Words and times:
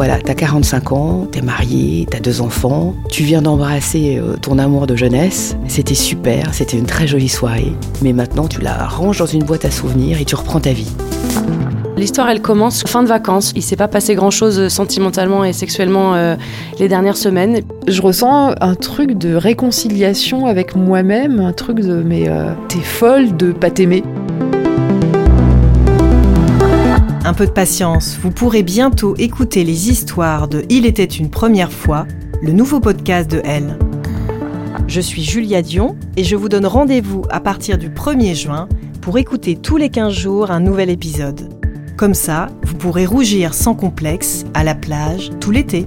Voilà, 0.00 0.16
t'as 0.18 0.32
45 0.32 0.92
ans, 0.92 1.28
t'es 1.30 1.42
marié, 1.42 2.06
t'as 2.10 2.20
deux 2.20 2.40
enfants, 2.40 2.94
tu 3.10 3.22
viens 3.22 3.42
d'embrasser 3.42 4.18
euh, 4.18 4.38
ton 4.40 4.58
amour 4.58 4.86
de 4.86 4.96
jeunesse. 4.96 5.58
C'était 5.68 5.94
super, 5.94 6.54
c'était 6.54 6.78
une 6.78 6.86
très 6.86 7.06
jolie 7.06 7.28
soirée. 7.28 7.74
Mais 8.00 8.14
maintenant, 8.14 8.48
tu 8.48 8.62
la 8.62 8.86
ranges 8.86 9.18
dans 9.18 9.26
une 9.26 9.44
boîte 9.44 9.66
à 9.66 9.70
souvenirs 9.70 10.18
et 10.18 10.24
tu 10.24 10.34
reprends 10.36 10.58
ta 10.58 10.72
vie. 10.72 10.90
L'histoire, 11.98 12.30
elle 12.30 12.40
commence 12.40 12.82
fin 12.84 13.02
de 13.02 13.08
vacances. 13.08 13.52
Il 13.56 13.62
s'est 13.62 13.76
pas 13.76 13.88
passé 13.88 14.14
grand-chose 14.14 14.68
sentimentalement 14.68 15.44
et 15.44 15.52
sexuellement 15.52 16.14
euh, 16.14 16.34
les 16.78 16.88
dernières 16.88 17.18
semaines. 17.18 17.60
Je 17.86 18.00
ressens 18.00 18.54
un 18.58 18.74
truc 18.76 19.18
de 19.18 19.34
réconciliation 19.34 20.46
avec 20.46 20.76
moi-même, 20.76 21.40
un 21.40 21.52
truc 21.52 21.80
de 21.80 22.02
mais 22.02 22.26
euh, 22.26 22.54
t'es 22.68 22.80
folle 22.80 23.36
de 23.36 23.52
pas 23.52 23.70
t'aimer. 23.70 24.02
Un 27.30 27.32
peu 27.32 27.46
de 27.46 27.52
patience, 27.52 28.18
vous 28.20 28.32
pourrez 28.32 28.64
bientôt 28.64 29.14
écouter 29.16 29.62
les 29.62 29.88
histoires 29.88 30.48
de 30.48 30.64
Il 30.68 30.84
était 30.84 31.04
une 31.04 31.30
première 31.30 31.70
fois, 31.70 32.04
le 32.42 32.50
nouveau 32.50 32.80
podcast 32.80 33.30
de 33.30 33.40
Elle. 33.44 33.78
Je 34.88 35.00
suis 35.00 35.22
Julia 35.22 35.62
Dion 35.62 35.96
et 36.16 36.24
je 36.24 36.34
vous 36.34 36.48
donne 36.48 36.66
rendez-vous 36.66 37.22
à 37.30 37.38
partir 37.38 37.78
du 37.78 37.88
1er 37.88 38.34
juin 38.34 38.68
pour 39.00 39.16
écouter 39.16 39.54
tous 39.54 39.76
les 39.76 39.90
15 39.90 40.12
jours 40.12 40.50
un 40.50 40.58
nouvel 40.58 40.90
épisode. 40.90 41.54
Comme 41.96 42.14
ça, 42.14 42.48
vous 42.64 42.74
pourrez 42.74 43.06
rougir 43.06 43.54
sans 43.54 43.76
complexe 43.76 44.44
à 44.52 44.64
la 44.64 44.74
plage 44.74 45.30
tout 45.38 45.52
l'été. 45.52 45.86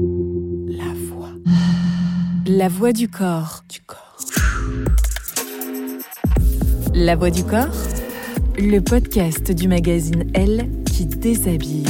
La 0.00 0.94
voix. 0.94 1.30
La 2.46 2.68
voix 2.68 2.92
du 2.92 3.08
corps. 3.08 3.64
Du 3.68 3.80
corps. 3.80 4.18
La 6.94 7.16
voix 7.16 7.30
du 7.30 7.42
corps. 7.42 7.74
Le 8.56 8.78
podcast 8.78 9.50
du 9.50 9.66
magazine 9.66 10.30
Elle 10.34 10.70
qui 10.84 11.06
déshabille. 11.06 11.84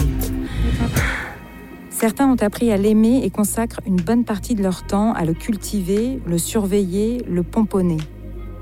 Certains 1.90 2.30
ont 2.30 2.42
appris 2.42 2.72
à 2.72 2.78
l'aimer 2.78 3.20
et 3.24 3.28
consacrent 3.30 3.80
une 3.84 4.00
bonne 4.00 4.24
partie 4.24 4.54
de 4.54 4.62
leur 4.62 4.86
temps 4.86 5.12
à 5.12 5.26
le 5.26 5.34
cultiver, 5.34 6.22
le 6.24 6.38
surveiller, 6.38 7.22
le 7.28 7.42
pomponner. 7.42 7.98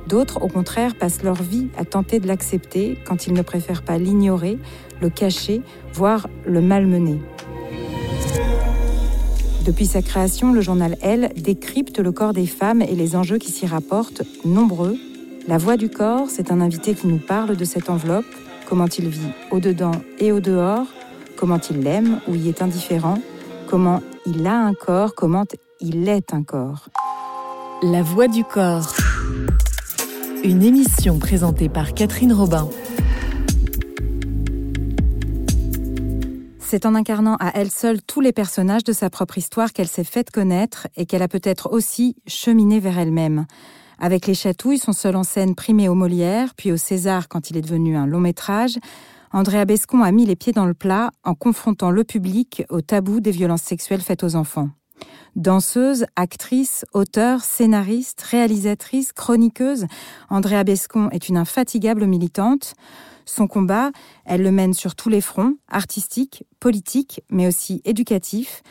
D'autres, 0.09 0.43
au 0.43 0.49
contraire, 0.49 0.97
passent 0.97 1.23
leur 1.23 1.41
vie 1.41 1.69
à 1.79 1.85
tenter 1.85 2.19
de 2.19 2.27
l'accepter 2.27 2.99
quand 3.07 3.29
ils 3.29 3.33
ne 3.33 3.43
préfèrent 3.43 3.85
pas 3.85 3.99
l'ignorer, 3.99 4.59
le 5.01 5.09
cacher, 5.09 5.63
voire 5.93 6.27
le 6.47 6.61
malmener. 6.61 7.21
Depuis 9.67 9.87
sa 9.87 10.01
création, 10.01 10.53
le 10.53 10.61
journal 10.61 10.97
Elle 11.03 11.33
décrypte 11.37 11.99
le 11.99 12.13
corps 12.13 12.33
des 12.33 12.47
femmes 12.47 12.83
et 12.83 12.95
les 12.95 13.17
enjeux 13.17 13.39
qui 13.39 13.51
s'y 13.51 13.67
rapportent, 13.67 14.23
nombreux. 14.45 14.97
La 15.49 15.59
voix 15.59 15.77
du 15.77 15.89
corps, 15.89 16.31
c'est 16.31 16.53
un 16.53 16.61
invité 16.61 16.95
qui 16.95 17.09
nous 17.09 17.19
parle 17.19 17.57
de 17.57 17.65
cette 17.65 17.91
enveloppe, 17.91 18.27
comment 18.69 18.87
il 18.87 19.09
vit 19.09 19.33
au-dedans 19.51 19.91
et 20.21 20.31
au-dehors, 20.31 20.87
comment 21.37 21.59
il 21.69 21.81
l'aime 21.81 22.21
ou 22.29 22.37
y 22.37 22.49
est 22.49 22.63
indifférent, 22.63 23.19
comment 23.67 24.03
il 24.25 24.47
a 24.47 24.57
un 24.57 24.73
corps, 24.73 25.17
comment 25.17 25.45
il 25.81 26.09
est 26.09 26.33
un 26.33 26.45
corps. 26.45 26.89
La 27.83 28.05
voix 28.05 28.29
du 28.29 28.45
corps. 28.45 28.95
Une 30.45 30.63
émission 30.63 31.19
présentée 31.19 31.69
par 31.69 31.93
Catherine 31.93 32.33
Robin. 32.33 32.69
C'est 36.69 36.85
en 36.85 36.97
incarnant 36.97 37.37
à 37.39 37.53
elle 37.55 37.71
seule 37.71 38.03
tous 38.03 38.21
les 38.21 38.33
personnages 38.33 38.83
de 38.83 38.93
sa 38.93 39.09
propre 39.09 39.39
histoire 39.39 39.73
qu'elle 39.73 39.87
s'est 39.87 40.03
faite 40.03 40.33
connaître 40.33 40.89
et 40.97 41.07
qu'elle 41.07 41.23
a 41.23 41.29
peut-être 41.29 41.71
aussi 41.71 42.17
cheminé 42.27 42.81
vers 42.81 42.99
elle-même. 42.99 43.47
Avec 44.01 44.27
Les 44.27 44.35
Chatouilles, 44.35 44.81
son 44.81 44.93
seul 44.93 45.15
en 45.15 45.23
scène 45.23 45.55
primé 45.55 45.89
au 45.89 45.95
Molière, 45.95 46.55
puis 46.57 46.73
au 46.73 46.77
César 46.77 47.29
quand 47.29 47.51
il 47.51 47.57
est 47.57 47.63
devenu 47.63 47.97
un 47.97 48.09
long 48.09 48.19
métrage, 48.19 48.79
Andrea 49.33 49.65
Bescon 49.65 50.03
a 50.03 50.11
mis 50.11 50.27
les 50.27 50.35
pieds 50.35 50.53
dans 50.53 50.67
le 50.67 50.75
plat 50.75 51.13
en 51.23 51.35
confrontant 51.37 51.93
le 51.93 52.03
public 52.03 52.65
au 52.69 52.81
tabou 52.81 53.21
des 53.21 53.31
violences 53.31 53.63
sexuelles 53.63 54.03
faites 54.03 54.25
aux 54.25 54.35
enfants. 54.35 54.71
Danseuse, 55.37 56.07
actrice, 56.17 56.85
auteure, 56.95 57.43
scénariste, 57.43 58.23
réalisatrice, 58.23 59.13
chroniqueuse, 59.13 59.87
Andrea 60.31 60.65
Bescon 60.65 61.11
est 61.11 61.29
une 61.29 61.37
infatigable 61.37 62.07
militante. 62.07 62.75
Son 63.27 63.47
combat, 63.47 63.91
elle 64.25 64.43
le 64.43 64.53
mène 64.53 64.73
sur 64.73 64.95
tous 64.95 65.09
les 65.09 65.21
fronts, 65.21 65.57
artistiques, 65.69 66.45
politiques, 66.61 67.23
mais 67.31 67.47
aussi 67.47 67.83
éducatifs. 67.85 68.63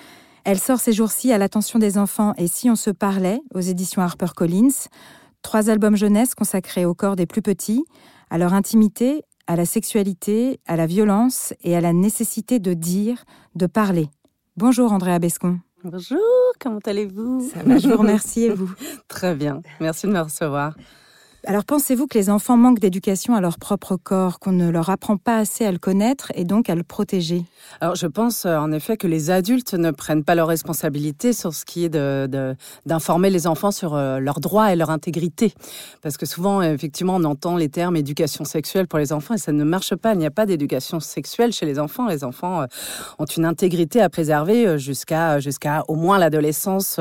Elle 0.43 0.59
sort 0.59 0.79
ces 0.79 0.93
jours-ci 0.93 1.31
à 1.33 1.37
l'attention 1.37 1.77
des 1.77 1.97
enfants 1.97 2.33
et 2.37 2.47
Si 2.47 2.69
on 2.69 2.75
se 2.75 2.89
parlait 2.89 3.41
aux 3.53 3.61
éditions 3.61 4.01
HarperCollins. 4.01 4.87
Trois 5.41 5.69
albums 5.69 5.95
jeunesse 5.95 6.35
consacrés 6.35 6.85
au 6.85 6.95
corps 6.95 7.15
des 7.15 7.25
plus 7.25 7.41
petits, 7.41 7.83
à 8.29 8.37
leur 8.37 8.53
intimité, 8.53 9.23
à 9.47 9.55
la 9.55 9.65
sexualité, 9.65 10.59
à 10.65 10.75
la 10.75 10.87
violence 10.87 11.53
et 11.63 11.75
à 11.75 11.81
la 11.81 11.93
nécessité 11.93 12.59
de 12.59 12.73
dire, 12.73 13.25
de 13.55 13.67
parler. 13.67 14.09
Bonjour 14.57 14.91
Andrea 14.93 15.19
Bescon. 15.19 15.59
Bonjour, 15.87 16.17
comment 16.59 16.79
allez-vous? 16.83 17.47
Ça 17.53 17.61
va, 17.61 17.77
je 17.77 17.87
vous 17.87 17.97
remercie. 17.97 18.45
Et 18.45 18.49
vous? 18.49 18.73
Très 19.07 19.35
bien, 19.35 19.61
merci 19.79 20.07
de 20.07 20.13
me 20.13 20.19
recevoir. 20.19 20.73
Alors 21.47 21.63
pensez-vous 21.63 22.07
que 22.07 22.17
les 22.17 22.31
enfants 22.31 22.57
manquent 22.57 22.79
d'éducation 22.79 23.35
à 23.35 23.41
leur 23.41 23.59
propre 23.59 23.97
corps, 23.97 24.39
qu'on 24.39 24.51
ne 24.51 24.69
leur 24.69 24.89
apprend 24.89 25.17
pas 25.17 25.37
assez 25.37 25.63
à 25.63 25.71
le 25.71 25.77
connaître 25.77 26.31
et 26.33 26.43
donc 26.43 26.71
à 26.71 26.75
le 26.75 26.81
protéger? 26.81 27.43
Alors 27.81 27.95
je 27.95 28.07
pense 28.07 28.45
euh, 28.45 28.57
en 28.57 28.71
effet 28.71 28.97
que 28.97 29.05
les 29.05 29.29
adultes 29.29 29.75
ne 29.75 29.91
prennent 29.91 30.23
pas 30.23 30.33
leurs 30.33 30.47
responsabilités 30.47 31.33
sur 31.33 31.53
ce 31.53 31.63
qui 31.63 31.85
est 31.85 31.89
d'informer 32.85 33.27
de, 33.27 33.33
les 33.33 33.45
enfants 33.45 33.69
sur 33.69 33.93
euh, 33.93 34.19
leurs 34.19 34.39
droits 34.39 34.73
et 34.73 34.75
leur 34.75 34.89
intégrité. 34.89 35.53
Parce 36.01 36.17
que 36.17 36.25
souvent, 36.25 36.63
effectivement, 36.63 37.15
on 37.15 37.23
entend 37.23 37.57
les 37.57 37.69
termes 37.69 37.95
éducation 37.95 38.43
sexuelle 38.43 38.87
pour 38.87 38.97
les 38.97 39.13
enfants 39.13 39.35
et 39.35 39.39
ça 39.39 39.51
ne 39.51 39.63
marche 39.63 39.95
pas. 39.95 40.13
Il 40.13 40.19
n'y 40.19 40.25
a 40.25 40.31
pas 40.31 40.47
d'éducation 40.47 40.99
sexuelle 40.99 41.53
chez 41.53 41.67
les 41.67 41.77
enfants. 41.77 42.07
Les 42.07 42.23
enfants 42.23 42.61
euh, 42.61 42.65
ont 43.19 43.25
une 43.25 43.45
intégrité 43.45 44.01
à 44.01 44.09
préserver 44.09 44.79
jusqu'à 44.79 45.39
jusqu'à 45.39 45.83
au 45.87 45.95
moins 45.95 46.17
l'adolescence 46.17 46.99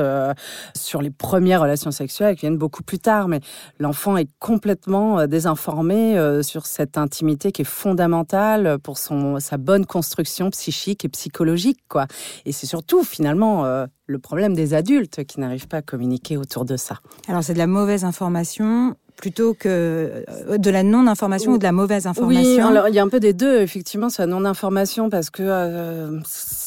sur 0.75 1.01
les 1.01 1.09
premières 1.09 1.61
relations 1.61 1.91
sexuelles 1.91 2.35
qui 2.35 2.41
viennent 2.41 2.57
beaucoup 2.57 2.83
plus 2.83 2.99
tard. 2.99 3.27
Mais 3.27 3.39
l'enfant 3.79 4.17
est 4.17 4.29
complètement 4.39 5.19
euh, 5.19 5.27
désinformé 5.27 6.17
euh, 6.17 6.43
sur 6.43 6.65
cette 6.65 6.97
intimité 6.97 7.51
qui 7.51 7.61
est 7.61 7.65
fondamentale 7.65 8.77
pour 8.79 8.97
son, 8.97 9.39
sa 9.39 9.57
bonne 9.57 9.85
construction 9.85 10.49
psychique 10.49 11.05
et 11.05 11.09
psychologique. 11.09 11.79
Quoi. 11.87 12.07
Et 12.45 12.51
c'est 12.51 12.67
surtout 12.67 13.03
finalement 13.03 13.65
euh, 13.65 13.85
le 14.07 14.19
problème 14.19 14.53
des 14.53 14.73
adultes 14.73 15.23
qui 15.25 15.39
n'arrivent 15.39 15.67
pas 15.67 15.77
à 15.77 15.81
communiquer 15.81 16.37
autour 16.37 16.65
de 16.65 16.77
ça. 16.77 16.99
Alors 17.27 17.43
c'est 17.43 17.53
de 17.53 17.59
la 17.59 17.67
mauvaise 17.67 18.03
information 18.05 18.95
plutôt 19.15 19.53
que 19.53 20.25
de 20.57 20.69
la 20.69 20.83
non-information 20.83 21.53
ou 21.53 21.57
de 21.57 21.63
la 21.63 21.71
mauvaise 21.71 22.07
information 22.07 22.41
Oui, 22.41 22.59
alors 22.59 22.87
il 22.89 22.95
y 22.95 22.99
a 22.99 23.03
un 23.03 23.09
peu 23.09 23.19
des 23.19 23.33
deux, 23.33 23.61
effectivement, 23.61 24.09
c'est 24.09 24.21
la 24.21 24.27
non-information 24.27 25.09
parce 25.09 25.29
que 25.29 26.21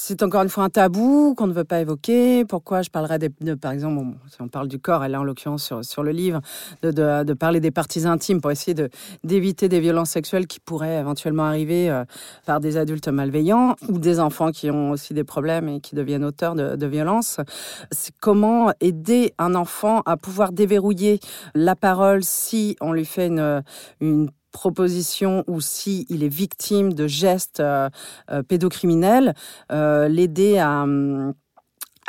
c'est 0.09 0.23
encore 0.23 0.43
une 0.43 0.49
fois 0.49 0.65
un 0.65 0.71
tabou 0.71 1.35
qu'on 1.37 1.47
ne 1.47 1.53
veut 1.53 1.65
pas 1.65 1.81
évoquer. 1.81 2.45
Pourquoi 2.47 2.81
je 2.81 2.89
parlerais 2.89 3.19
de, 3.19 3.55
par 3.55 3.73
exemple, 3.73 4.03
si 4.31 4.41
on 4.41 4.49
parle 4.49 4.67
du 4.69 4.79
corps, 4.79 5.05
et 5.05 5.09
là 5.09 5.21
en 5.21 5.25
l'occurrence 5.25 5.63
sur, 5.65 5.85
sur 5.85 6.03
le 6.03 6.13
livre, 6.13 6.41
de, 6.83 6.91
de, 6.91 7.35
parler 7.35 7.61
des 7.61 7.71
parties 7.71 8.07
intimes 8.07 8.41
pour 8.41 8.51
essayer 8.51 8.75
d'éviter 9.23 9.69
des 9.69 9.81
violences 9.81 10.11
sexuelles 10.11 10.47
qui 10.47 10.61
pourraient 10.61 10.99
éventuellement 10.99 11.45
arriver 11.45 11.91
euh, 11.91 12.05
par 12.47 12.61
des 12.61 12.79
adultes 12.79 13.09
malveillants 13.09 13.77
ou 13.89 13.99
des 13.99 14.19
enfants 14.19 14.51
qui 14.51 14.71
ont 14.71 14.93
aussi 14.93 15.13
des 15.13 15.25
problèmes 15.25 15.69
et 15.69 15.81
qui 15.81 15.95
deviennent 15.95 16.25
auteurs 16.25 16.55
de, 16.55 16.77
de 16.77 16.87
violences. 16.87 17.39
C'est 17.93 18.15
comment 18.19 18.73
aider 18.81 19.35
un 19.37 19.55
enfant 19.55 20.01
à 20.07 20.17
pouvoir 20.17 20.53
déverrouiller 20.53 21.21
la 21.55 21.77
parole 21.77 22.25
si 22.39 22.77
on 22.81 22.93
lui 22.93 23.05
fait 23.05 23.27
une, 23.27 23.63
une 24.01 24.31
proposition 24.53 25.45
ou 25.47 25.61
si 25.61 26.07
il 26.09 26.25
est 26.25 26.29
victime 26.29 26.93
de 26.93 27.07
gestes 27.07 27.61
euh, 27.61 27.89
euh, 28.31 28.43
pédocriminels, 28.43 29.35
euh, 29.73 30.09
l'aider 30.09 30.59
à 30.59 30.87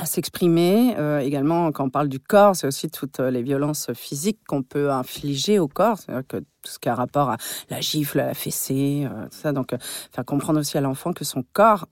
à 0.01 0.05
s'exprimer. 0.05 0.95
également, 1.21 1.73
quand 1.73 1.83
on 1.83 1.89
parle 1.89 2.07
du 2.07 2.21
corps, 2.21 2.55
c'est 2.55 2.65
aussi 2.65 2.89
toutes 2.89 3.19
les 3.19 3.43
violences 3.43 3.91
physiques 3.93 4.39
qu'on 4.47 4.63
peut 4.63 4.89
infliger 4.89 5.59
au 5.59 5.67
corps. 5.67 5.97
C'est-à-dire 5.97 6.25
que 6.25 6.37
tout 6.37 6.71
ce 6.71 6.79
qui 6.79 6.87
a 6.87 6.95
rapport 6.95 7.29
à 7.31 7.35
la 7.69 7.81
gifle, 7.81 8.21
à 8.21 8.27
la 8.27 8.33
fessée, 8.33 9.05
tout 9.29 9.37
ça. 9.37 9.51
Donc, 9.51 9.75
faire 10.15 10.23
comprendre 10.23 10.61
aussi 10.61 10.77
à 10.77 10.81
l'enfant 10.81 11.11
que 11.11 11.25
son 11.25 11.43
corps 11.51 11.85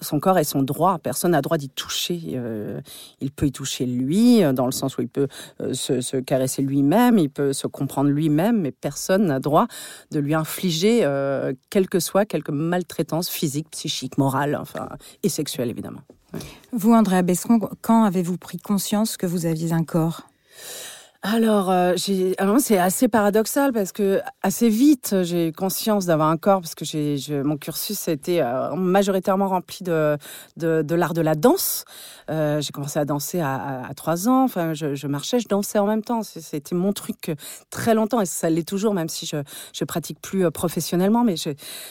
son 0.00 0.20
corps 0.20 0.38
est 0.38 0.44
son 0.44 0.62
droit. 0.62 0.98
Personne 0.98 1.32
n'a 1.32 1.42
droit 1.42 1.58
d'y 1.58 1.68
toucher. 1.68 2.40
il 3.20 3.30
peut 3.30 3.46
y 3.46 3.52
toucher 3.52 3.86
lui, 3.86 4.40
dans 4.54 4.66
le 4.66 4.72
sens 4.72 4.98
où 4.98 5.02
il 5.02 5.08
peut 5.08 5.28
se, 5.72 6.00
se, 6.00 6.16
caresser 6.16 6.62
lui-même, 6.62 7.18
il 7.18 7.30
peut 7.30 7.52
se 7.52 7.66
comprendre 7.66 8.10
lui-même, 8.10 8.60
mais 8.60 8.70
personne 8.70 9.26
n'a 9.26 9.40
droit 9.40 9.66
de 10.10 10.20
lui 10.20 10.34
infliger, 10.34 11.00
quelle 11.70 11.88
que 11.88 12.00
soit 12.00 12.24
quelque 12.24 12.52
maltraitance 12.52 13.28
physique, 13.28 13.70
psychique, 13.70 14.18
morale, 14.18 14.56
enfin, 14.60 14.88
et 15.22 15.28
sexuelle 15.28 15.70
évidemment. 15.70 16.00
Vous, 16.72 16.92
Andrea 16.92 17.22
Besson, 17.22 17.58
quand 17.80 18.04
avez-vous 18.04 18.36
pris 18.36 18.58
conscience 18.58 19.16
que 19.16 19.26
vous 19.26 19.46
aviez 19.46 19.72
un 19.72 19.84
corps? 19.84 20.22
Alors, 21.22 21.68
euh, 21.68 21.94
c'est 21.96 22.78
assez 22.78 23.08
paradoxal 23.08 23.72
parce 23.72 23.90
que 23.90 24.20
assez 24.42 24.68
vite, 24.68 25.16
j'ai 25.22 25.50
conscience 25.50 26.06
d'avoir 26.06 26.28
un 26.28 26.36
corps 26.36 26.60
parce 26.60 26.76
que 26.76 26.84
j'ai, 26.84 27.18
mon 27.42 27.56
cursus 27.56 28.06
a 28.06 28.12
été 28.12 28.40
euh, 28.40 28.76
majoritairement 28.76 29.48
rempli 29.48 29.82
de, 29.82 30.16
de, 30.56 30.94
l'art 30.94 31.14
de 31.14 31.20
la 31.20 31.34
danse. 31.34 31.84
Euh, 32.30 32.60
j'ai 32.60 32.70
commencé 32.70 33.00
à 33.00 33.04
danser 33.04 33.40
à, 33.40 33.90
trois 33.96 34.28
ans. 34.28 34.44
Enfin, 34.44 34.74
je, 34.74 35.06
marchais, 35.08 35.40
je 35.40 35.48
dansais 35.48 35.80
en 35.80 35.86
même 35.86 36.04
temps. 36.04 36.22
C'était 36.22 36.76
mon 36.76 36.92
truc 36.92 37.34
très 37.68 37.94
longtemps 37.94 38.20
et 38.20 38.26
ça 38.26 38.48
l'est 38.48 38.66
toujours, 38.66 38.94
même 38.94 39.08
si 39.08 39.26
je 39.26 39.38
je 39.72 39.84
pratique 39.84 40.20
plus 40.20 40.48
professionnellement. 40.52 41.24
Mais 41.24 41.34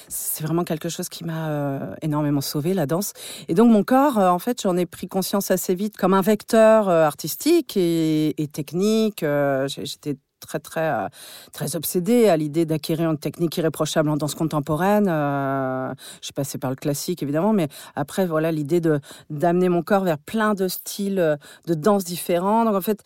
c'est 0.08 0.44
vraiment 0.44 0.64
quelque 0.64 0.88
chose 0.88 1.10
qui 1.10 1.26
m'a 1.26 1.98
énormément 2.02 2.42
sauvé 2.42 2.74
la 2.74 2.86
danse. 2.86 3.12
Et 3.50 3.56
donc 3.56 3.72
mon 3.72 3.84
corps, 3.84 4.20
en 4.20 4.40
fait, 4.40 4.62
j'en 4.62 4.78
ai 4.78 4.86
pris 4.86 5.10
conscience 5.10 5.52
assez 5.52 5.76
vite 5.76 5.98
comme 5.98 6.14
un 6.14 6.22
vecteur 6.22 6.88
artistique 6.88 7.76
et 7.76 8.50
technique 8.54 9.17
j'étais 9.22 10.18
très 10.40 10.60
très 10.60 10.90
euh, 10.90 11.08
très 11.52 11.76
obsédée 11.76 12.30
à 12.30 12.38
l'idée 12.38 12.66
d'acquérir 12.66 13.10
une 13.10 13.18
technique 13.18 13.58
irréprochable 13.58 14.10
en 14.10 14.18
danse 14.18 14.36
contemporaine. 14.36 15.08
Euh, 15.10 15.94
j'ai 16.22 16.34
passé 16.34 16.58
par 16.58 16.70
le 16.70 16.76
classique 16.76 17.24
évidemment, 17.24 17.54
mais 17.54 17.68
après 17.96 18.26
voilà 18.26 18.52
l'idée 18.52 18.80
de 18.82 19.00
d'amener 19.30 19.70
mon 19.70 19.84
corps 19.84 20.04
vers 20.04 20.18
plein 20.18 20.54
de 20.54 20.68
styles 20.68 21.20
euh, 21.20 21.38
de 21.66 21.74
danse 21.74 22.04
différents. 22.04 22.66
Donc 22.66 22.76
en 22.76 22.82
fait, 22.82 23.04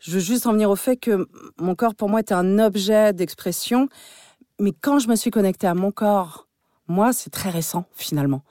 je 0.00 0.12
veux 0.12 0.20
juste 0.20 0.46
en 0.46 0.52
venir 0.52 0.70
au 0.70 0.76
fait 0.76 0.96
que 0.96 1.26
mon 1.58 1.74
corps 1.74 1.94
pour 1.94 2.08
moi 2.08 2.20
était 2.20 2.34
un 2.34 2.58
objet 2.58 3.12
d'expression, 3.12 3.88
mais 4.58 4.72
quand 4.72 4.98
je 4.98 5.08
me 5.08 5.16
suis 5.16 5.30
connectée 5.30 5.66
à 5.66 5.74
mon 5.74 5.92
corps, 5.92 6.48
moi 6.88 7.12
c'est 7.12 7.30
très 7.30 7.50
récent 7.50 7.84
finalement. 7.92 8.42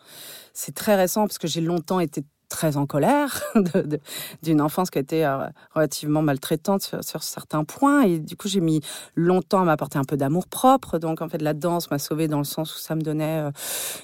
C'est 0.54 0.75
très 0.75 0.96
récent 0.96 1.28
parce 1.28 1.38
que 1.38 1.48
j'ai 1.48 1.62
longtemps 1.62 2.00
été 2.00 2.24
très 2.51 2.75
en 2.77 2.86
colère 2.86 3.42
d'une 4.44 4.62
enfance 4.62 4.92
qui 4.92 5.00
a 5.00 5.01
été 5.01 5.25
euh, 5.25 5.48
relativement 5.74 6.21
maltraitante 6.21 6.81
sur, 6.81 7.24
certains 7.24 7.63
points. 7.63 8.03
Et 8.03 8.19
du 8.19 8.36
coup, 8.36 8.48
j'ai 8.48 8.59
mis 8.59 8.81
longtemps 9.15 9.62
à 9.62 9.63
m'apporter 9.63 9.98
un 9.98 10.03
peu 10.03 10.18
d'amour 10.18 10.48
propre. 10.48 11.00
Donc, 11.00 11.21
en 11.21 11.30
fait, 11.30 11.42
la 11.42 11.53
danse 11.53 11.89
m'a 11.89 11.98
sauvée 11.98 12.27
dans 12.27 12.38
le 12.38 12.44
sens 12.44 12.75
où 12.75 12.80
ça 12.80 12.94
me 12.95 13.01
donnait 13.01 13.39
euh, 13.39 13.51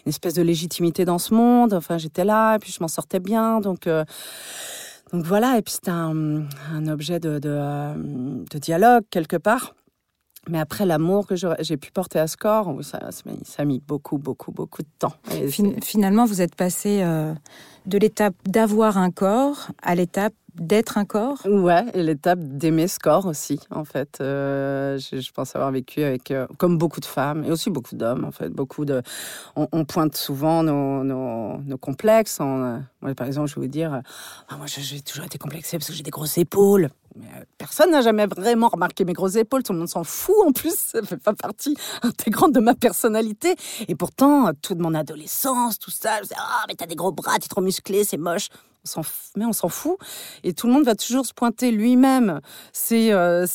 une 0.05 0.09
espèce 0.09 0.33
de 0.33 0.41
légitimité 0.41 1.03
dans 1.05 1.19
ce 1.19 1.33
monde. 1.33 1.73
Enfin, 1.73 1.97
j'étais 1.97 2.23
là 2.23 2.55
et 2.55 2.59
puis 2.59 2.71
je 2.71 2.79
m'en 2.81 2.87
sortais 2.87 3.19
bien. 3.19 3.59
Donc, 3.59 3.85
euh, 3.85 4.05
donc 5.11 5.25
voilà. 5.25 5.57
Et 5.57 5.61
puis, 5.61 5.73
c'était 5.73 5.91
un, 5.91 6.47
objet 6.87 7.19
de, 7.19 7.39
de 7.39 8.57
dialogue 8.59 9.03
quelque 9.11 9.37
part. 9.37 9.73
Mais 10.49 10.59
après, 10.59 10.85
l'amour 10.85 11.27
que 11.27 11.35
j'ai 11.35 11.77
pu 11.77 11.91
porter 11.91 12.19
à 12.19 12.27
ce 12.27 12.37
corps, 12.37 12.73
ça, 12.81 13.09
ça, 13.11 13.61
a 13.61 13.65
mis 13.65 13.81
beaucoup, 13.85 14.17
beaucoup, 14.17 14.51
beaucoup 14.51 14.81
de 14.81 14.87
temps. 14.99 15.13
finalement, 15.81 16.25
vous 16.25 16.41
êtes 16.41 16.55
passé 16.55 17.01
euh, 17.01 17.33
de 17.85 17.97
l'étape 17.97 18.35
d'avoir 18.45 18.97
un 18.97 19.11
corps 19.11 19.67
à 19.81 19.95
l'étape 19.95 20.33
d'être 20.59 20.97
un 20.97 21.05
corps? 21.05 21.39
Ouais, 21.45 21.85
et 21.93 22.03
l'étape 22.03 22.39
d'aimer 22.39 22.87
ce 22.87 22.99
corps 22.99 23.25
aussi, 23.25 23.59
en 23.71 23.85
fait. 23.85 24.19
Euh, 24.21 24.97
je, 24.97 25.31
pense 25.31 25.55
avoir 25.55 25.71
vécu 25.71 26.03
avec, 26.03 26.31
euh, 26.31 26.47
comme 26.57 26.77
beaucoup 26.77 26.99
de 26.99 27.05
femmes, 27.05 27.43
et 27.43 27.51
aussi 27.51 27.69
beaucoup 27.69 27.95
d'hommes, 27.95 28.25
en 28.25 28.31
fait. 28.31 28.49
Beaucoup 28.49 28.85
de... 28.85 29.01
On, 29.55 29.85
pointe 29.85 30.15
souvent 30.15 30.63
nos, 30.63 31.03
nos, 31.03 31.77
complexes. 31.77 32.39
moi, 32.39 32.81
par 33.15 33.27
exemple, 33.27 33.49
je 33.49 33.55
vais 33.55 33.61
vous 33.61 33.67
dire, 33.67 34.01
ah, 34.49 34.57
moi, 34.57 34.65
j'ai 34.67 35.01
toujours 35.01 35.25
été 35.25 35.37
complexée 35.37 35.77
parce 35.77 35.89
que 35.89 35.95
j'ai 35.95 36.03
des 36.03 36.11
grosses 36.11 36.37
épaules. 36.37 36.89
Mais 37.17 37.25
euh, 37.35 37.43
personne 37.57 37.91
n'a 37.91 38.01
jamais 38.01 38.27
vraiment 38.27 38.69
remarqué 38.69 39.03
mes 39.05 39.13
grosses 39.13 39.35
épaules, 39.35 39.63
tout 39.63 39.73
le 39.73 39.79
monde 39.79 39.89
s'en 39.89 40.03
fout 40.03 40.35
en 40.45 40.51
plus, 40.51 40.75
ça 40.75 41.01
fait 41.01 41.17
pas 41.17 41.33
partie 41.33 41.75
intégrante 42.03 42.53
de 42.53 42.59
ma 42.59 42.75
personnalité. 42.75 43.55
Et 43.87 43.95
pourtant, 43.95 44.51
toute 44.61 44.79
mon 44.79 44.93
adolescence, 44.93 45.79
tout 45.79 45.91
ça, 45.91 46.17
je 46.17 46.23
disais, 46.23 46.35
ah, 46.37 46.65
mais 46.67 46.75
t'as 46.75 46.85
des 46.85 46.95
gros 46.95 47.11
bras, 47.11 47.39
t'es 47.39 47.47
trop 47.47 47.61
musclé, 47.61 48.03
c'est 48.03 48.17
moche 48.17 48.49
mais 49.35 49.45
on 49.45 49.53
s'en 49.53 49.69
fout. 49.69 49.97
Et 50.43 50.53
tout 50.53 50.67
le 50.67 50.73
monde 50.73 50.85
va 50.85 50.95
toujours 50.95 51.25
se 51.25 51.33
pointer 51.33 51.71
lui-même 51.71 52.39
C'est 52.73 53.11
euh, 53.11 53.45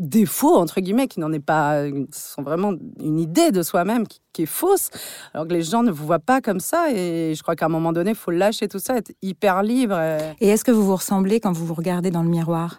défauts, 0.00 0.56
entre 0.56 0.80
guillemets, 0.80 1.06
qui 1.06 1.20
n'en 1.20 1.30
est 1.32 1.44
pas, 1.44 1.84
sont 2.10 2.42
vraiment 2.42 2.72
une 3.00 3.20
idée 3.20 3.52
de 3.52 3.62
soi-même 3.62 4.06
qui, 4.06 4.20
est 4.42 4.46
fausse, 4.46 4.88
alors 5.34 5.46
que 5.46 5.52
les 5.52 5.62
gens 5.62 5.82
ne 5.82 5.90
vous 5.90 6.06
voient 6.06 6.18
pas 6.18 6.40
comme 6.40 6.60
ça. 6.60 6.90
Et 6.90 7.34
je 7.36 7.42
crois 7.42 7.56
qu'à 7.56 7.66
un 7.66 7.68
moment 7.68 7.92
donné, 7.92 8.10
il 8.12 8.16
faut 8.16 8.30
lâcher 8.30 8.68
tout 8.68 8.78
ça, 8.78 8.96
être 8.96 9.12
hyper 9.20 9.62
libre. 9.62 10.00
Et, 10.40 10.48
est-ce 10.48 10.64
que 10.64 10.70
vous 10.70 10.84
vous 10.84 10.96
ressemblez 10.96 11.40
quand 11.40 11.52
vous 11.52 11.66
vous 11.66 11.74
regardez 11.74 12.10
dans 12.10 12.22
le 12.22 12.30
miroir? 12.30 12.78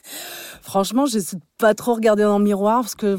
Franchement, 0.62 1.06
j'essaie 1.06 1.36
de 1.36 1.42
pas 1.58 1.74
trop 1.74 1.94
regarder 1.94 2.22
dans 2.22 2.38
le 2.38 2.44
miroir 2.44 2.82
parce 2.82 2.94
que 2.94 3.18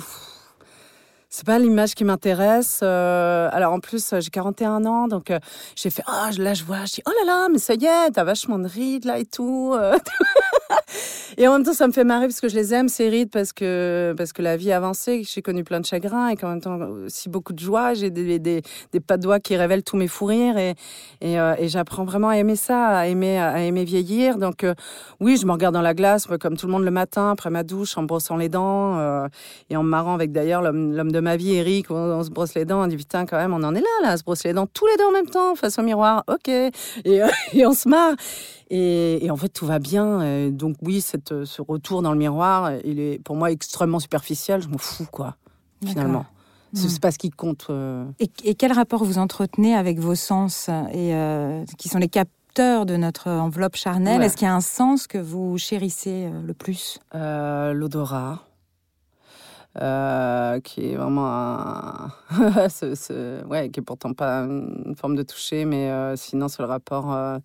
c'est 1.31 1.45
pas 1.45 1.57
l'image 1.57 1.95
qui 1.95 2.04
m'intéresse. 2.04 2.81
Euh, 2.83 3.50
alors 3.51 3.74
en 3.74 3.80
plus, 3.80 4.13
j'ai 4.19 4.30
41 4.30 4.86
ans, 4.86 5.07
donc 5.07 5.31
euh, 5.31 5.39
j'ai 5.75 5.89
fait 5.89 6.04
ah 6.06 6.30
là 6.38 6.54
je 6.54 6.63
vois, 6.63 6.86
je 6.86 6.95
dis 6.95 7.04
oh 7.07 7.12
là 7.22 7.25
là, 7.25 7.48
mais 7.50 7.57
ça 7.57 7.74
y 7.74 7.86
est, 7.86 8.12
t'as 8.12 8.24
vachement 8.24 8.60
de 8.60 8.68
rides 8.68 9.06
là 9.06 9.18
et 9.18 9.25
tout. 9.25 9.75
Euh. 11.38 11.44
et 11.44 11.48
en 11.48 11.54
même 11.54 11.63
temps, 11.63 11.74
ça 11.74 11.88
me 11.88 11.94
fait 11.94 12.04
marrer 12.04 12.28
parce 12.28 12.42
que 12.42 12.50
je 12.50 12.56
les 12.56 12.74
aime 12.74 12.89
ces 12.89 13.10
rides 13.10 13.30
parce 13.31 13.54
que 13.54 14.13
parce 14.18 14.33
que 14.33 14.42
la 14.42 14.57
vie 14.57 14.72
a 14.72 14.78
avancé, 14.78 15.24
j'ai 15.24 15.42
connu 15.42 15.63
plein 15.63 15.80
de 15.80 15.86
chagrins 15.86 16.30
et 16.30 16.36
qu'en 16.36 16.50
même 16.50 16.62
temps 16.62 16.80
aussi 17.06 17.30
beaucoup 17.30 17.54
de 17.54 17.60
joie. 17.60 17.94
J'ai 17.94 18.10
des, 18.10 18.39
des, 18.39 18.62
des 18.92 19.00
pas 19.00 19.18
de 19.18 19.24
doigts 19.24 19.39
qui 19.39 19.56
révèlent 19.56 19.83
tous 19.83 19.98
mes 19.98 20.07
fous 20.07 20.25
rires 20.25 20.57
et 20.57 20.75
et, 21.22 21.36
et 21.36 21.68
j'apprends 21.68 22.04
vraiment 22.04 22.30
à 22.30 22.38
aimer 22.38 22.56
ça, 22.56 22.88
à 22.88 23.07
aimer 23.07 23.38
à 23.39 23.62
aimer 23.62 23.83
vieillir. 23.83 24.38
Donc 24.38 24.66
oui, 25.19 25.38
je 25.38 25.45
me 25.45 25.51
regarde 25.51 25.74
dans 25.74 25.81
la 25.81 25.94
glace 25.94 26.28
comme 26.39 26.57
tout 26.57 26.66
le 26.66 26.72
monde 26.72 26.83
le 26.83 26.92
matin 26.92 27.31
après 27.31 27.50
ma 27.50 27.63
douche 27.63 27.98
en 27.98 28.04
brossant 28.04 28.38
les 28.38 28.50
dents 28.50 29.27
et 29.69 29.75
en 29.75 29.84
me 29.84 29.89
marrant 29.89 30.13
avec 30.13 30.31
d'ailleurs 30.31 30.62
l'homme 30.62 31.12
de 31.12 31.19
ma 31.19 31.38
vie, 31.38 31.56
Eric, 31.56 31.92
on, 31.92 32.24
se 32.24 32.30
brosse 32.30 32.56
les 32.56 32.66
dents, 32.66 32.84
on 32.84 32.88
dit 32.88 32.98
putain, 32.98 33.25
quand 33.25 33.38
même, 33.38 33.54
on 33.54 33.63
en 33.63 33.75
est 33.75 33.81
là, 33.81 33.88
là, 34.04 34.13
on 34.13 34.18
se 34.18 34.24
brosse 34.24 34.44
les 34.44 34.54
dents 34.54 34.68
tous 34.68 34.88
les 34.88 34.98
deux 34.98 35.06
en 35.06 35.12
même 35.12 35.27
temps, 35.27 35.56
face 35.56 35.80
au 35.80 35.84
miroir, 35.84 36.24
ok, 36.27 36.48
et, 36.48 36.72
euh, 37.06 37.27
on 37.66 37.74
se 37.74 37.88
marre. 37.88 38.16
Et, 38.74 39.30
en 39.30 39.36
fait, 39.36 39.50
tout 39.50 39.66
va 39.66 39.80
bien. 39.80 40.50
donc, 40.50 40.78
oui, 40.82 41.02
cette, 41.02 41.44
ce 41.44 41.62
retour 41.62 42.02
dans 42.02 42.14
le 42.14 42.18
miroir, 42.18 42.72
il 42.86 43.00
est 43.00 43.22
pour 43.22 43.36
moi 43.36 43.52
extrêmement 43.52 44.00
superficiel, 44.00 44.62
je 44.62 44.70
m'en 44.70 44.78
fous, 44.78 45.08
quoi, 45.12 45.36
finalement. 45.86 46.26
C'est 46.74 46.88
hmm. 46.88 47.00
pas 47.00 47.12
ce 47.12 47.18
qui 47.18 47.32
compte. 47.32 47.68
Euh. 47.70 48.06
Et, 48.20 48.56
quel 48.56 48.72
rapport 48.72 49.04
vous 49.04 49.18
entretenez 49.18 49.76
avec 49.76 50.00
vos 50.00 50.16
sens, 50.16 50.70
et, 50.94 51.14
euh, 51.14 51.66
qui 51.78 51.90
sont 51.90 52.00
les 52.00 52.08
capteurs 52.08 52.86
de 52.86 52.96
notre 52.96 53.30
enveloppe 53.30 53.76
charnelle? 53.76 54.22
Est-ce 54.22 54.38
qu'il 54.38 54.48
y 54.48 54.50
a 54.50 54.56
un 54.56 54.62
sens 54.62 55.06
que 55.06 55.18
vous 55.18 55.58
chérissez 55.58 56.30
le 56.46 56.54
plus? 56.54 57.00
L'odorat. 57.13 58.46
Euh, 59.80 60.60
qui 60.60 60.92
est 60.92 60.96
vraiment 60.96 61.28
un... 61.28 62.12
ce, 62.70 63.46
ouais, 63.46 63.70
qui 63.70 63.80
est 63.80 63.84
pourtant 63.84 64.13
pas 64.13 64.40
une 64.42 64.96
forme 64.98 65.16
de 65.16 65.24
toucher, 65.24 65.63
mais 65.63 65.90
euh, 65.90 66.18
sinon 66.18 66.50
c'est 66.50 66.62
le 66.62 66.68
rapport. 66.68 67.13
Euh, 67.13 67.38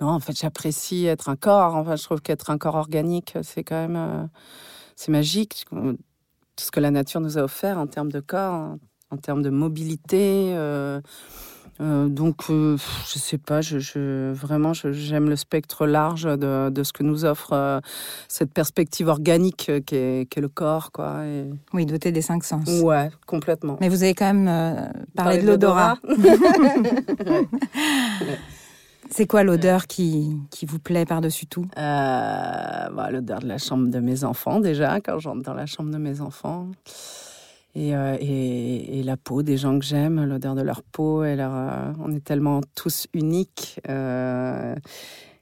non, 0.00 0.08
en 0.08 0.20
fait, 0.20 0.38
j'apprécie 0.38 1.06
être 1.06 1.28
un 1.28 1.36
corps. 1.36 1.74
Enfin, 1.74 1.96
je 1.96 2.04
trouve 2.04 2.20
qu'être 2.20 2.50
un 2.50 2.58
corps 2.58 2.76
organique, 2.76 3.36
c'est 3.42 3.64
quand 3.64 3.88
même 3.88 4.28
c'est 4.96 5.12
magique. 5.12 5.66
Tout 5.70 6.64
ce 6.64 6.70
que 6.70 6.80
la 6.80 6.90
nature 6.90 7.20
nous 7.20 7.38
a 7.38 7.42
offert 7.42 7.78
en 7.78 7.86
termes 7.86 8.12
de 8.12 8.20
corps, 8.20 8.76
en 9.10 9.16
termes 9.16 9.42
de 9.42 9.50
mobilité. 9.50 10.54
Euh, 11.80 12.08
donc, 12.08 12.50
euh, 12.50 12.76
je 13.10 13.18
sais 13.18 13.38
pas, 13.38 13.62
je, 13.62 14.32
vraiment, 14.32 14.74
j'aime 14.74 15.30
le 15.30 15.36
spectre 15.36 15.86
large 15.86 16.24
de, 16.24 16.82
ce 16.82 16.92
que 16.92 17.02
nous 17.02 17.24
offre 17.24 17.54
euh, 17.54 17.80
cette 18.28 18.52
perspective 18.52 19.08
organique 19.08 19.70
qui 19.86 19.94
est, 19.94 20.36
le 20.36 20.48
corps, 20.48 20.92
quoi. 20.92 21.22
Oui, 21.72 21.86
doté 21.86 22.12
des 22.12 22.22
cinq 22.22 22.44
sens. 22.44 22.68
Ouais, 22.82 23.10
complètement. 23.26 23.78
Mais 23.80 23.88
vous 23.88 24.02
avez 24.02 24.14
quand 24.14 24.32
même 24.32 24.92
parlé 25.16 25.38
de 25.38 25.46
l'odorat. 25.46 25.96
C'est 29.12 29.26
quoi 29.26 29.42
l'odeur 29.42 29.88
qui, 29.88 30.36
qui 30.50 30.66
vous 30.66 30.78
plaît 30.78 31.04
par-dessus 31.04 31.46
tout? 31.46 31.66
Bah, 31.74 33.10
L'odeur 33.10 33.40
de 33.40 33.48
la 33.48 33.58
chambre 33.58 33.88
de 33.88 33.98
mes 33.98 34.22
enfants, 34.22 34.60
déjà, 34.60 35.00
quand 35.00 35.18
j'entre 35.18 35.42
dans 35.42 35.54
la 35.54 35.66
chambre 35.66 35.90
de 35.90 35.98
mes 35.98 36.20
enfants. 36.20 36.68
Euh, 37.76 38.16
et, 38.20 39.00
et, 39.00 39.02
la 39.02 39.16
peau 39.16 39.42
des 39.42 39.56
gens 39.56 39.78
que 39.78 39.84
j'aime, 39.84 40.24
l'odeur 40.24 40.54
de 40.54 40.62
leur 40.62 40.82
peau. 40.82 41.24
Et 41.24 41.34
leur, 41.36 41.52
euh, 41.54 41.92
on 42.00 42.12
est 42.12 42.24
tellement 42.24 42.60
tous 42.74 43.06
uniques. 43.12 43.80
Euh, 43.88 44.74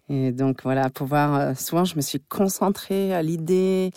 et 0.09 0.33
donc 0.33 0.63
voilà, 0.63 0.89
pouvoir. 0.89 1.59
souvent, 1.59 1.85
je 1.85 1.97
me 1.97 2.01
suis 2.01 2.21
concentrée 2.21 3.15
à 3.15 3.23
l'idée 3.23 3.91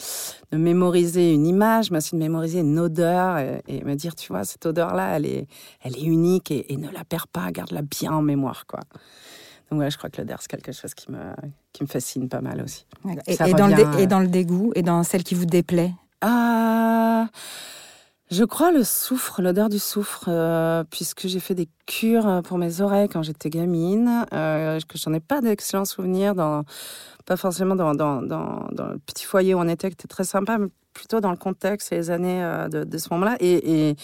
de 0.52 0.58
mémoriser 0.58 1.34
une 1.34 1.48
image, 1.48 1.92
mais 1.92 2.00
aussi 2.00 2.16
de 2.16 2.20
mémoriser 2.20 2.60
une 2.60 2.78
odeur 2.78 3.38
et, 3.38 3.84
me 3.86 3.96
dire, 3.96 4.16
tu 4.16 4.34
vois, 4.34 4.44
cette 4.44 4.66
odeur-là, 4.66 5.16
elle 5.16 5.26
est, 5.26 5.48
elle 5.82 5.96
est 5.98 6.04
unique 6.04 6.52
et, 6.52 6.76
ne 6.76 6.90
la 6.90 7.06
perds 7.06 7.30
pas, 7.30 7.50
garde-la 7.52 7.82
bien 7.82 8.12
en 8.12 8.22
mémoire, 8.22 8.66
quoi. 8.68 8.82
Donc 9.72 9.80
ouais, 9.80 9.90
je 9.90 9.98
crois 9.98 10.10
que 10.10 10.20
l'odeur, 10.20 10.40
c'est 10.42 10.50
quelque 10.50 10.74
chose 10.74 10.94
qui 10.94 11.10
me, 11.12 11.34
qui 11.72 11.84
me 11.84 11.88
fascine 11.88 12.28
pas 12.28 12.42
mal 12.42 12.62
aussi. 12.62 12.86
Et, 13.26 13.38
dans 13.54 13.68
le 13.68 14.00
et 14.00 14.06
dans 14.06 14.20
le 14.20 14.28
dégoût, 14.28 14.74
et 14.76 14.82
dans 14.82 15.04
celle 15.04 15.24
qui 15.24 15.34
vous 15.34 15.46
déplaît? 15.46 15.94
Ah. 16.20 17.30
Je 18.30 18.44
crois 18.46 18.72
le 18.72 18.84
soufre, 18.84 19.42
l'odeur 19.42 19.68
du 19.68 19.80
soufre, 19.80 20.26
euh, 20.30 20.84
puisque 20.90 21.28
j'ai 21.28 21.40
fait 21.42 21.56
des 21.56 21.68
cure 22.00 22.42
pour 22.44 22.58
mes 22.58 22.82
oreilles 22.82 23.10
quand 23.10 23.24
j'étais 23.24 23.50
gamine, 23.50 24.26
que 24.32 24.98
j'en 24.98 25.14
ai 25.14 25.20
pas 25.20 25.42
d'excellents 25.42 25.86
souvenirs 25.86 26.36
dans 26.36 26.64
pas 27.26 27.38
forcément 27.38 27.76
dans, 27.76 28.22
le 28.22 28.98
petit 29.06 29.26
foyer 29.26 29.54
où 29.54 29.60
on 29.60 29.68
était, 29.68 29.90
qui 29.90 29.94
était 29.94 30.08
très 30.08 30.24
sympa, 30.24 30.58
mais 30.58 30.68
plutôt 30.94 31.22
dans 31.22 31.32
le 31.32 31.38
contexte 31.38 31.94
et 31.94 31.96
les 31.96 32.12
années 32.12 32.44
euh, 32.44 32.68
de, 32.68 32.98
ce 32.98 33.08
moment-là. 33.12 33.38
Et, 33.40 33.90
et, 33.90 33.96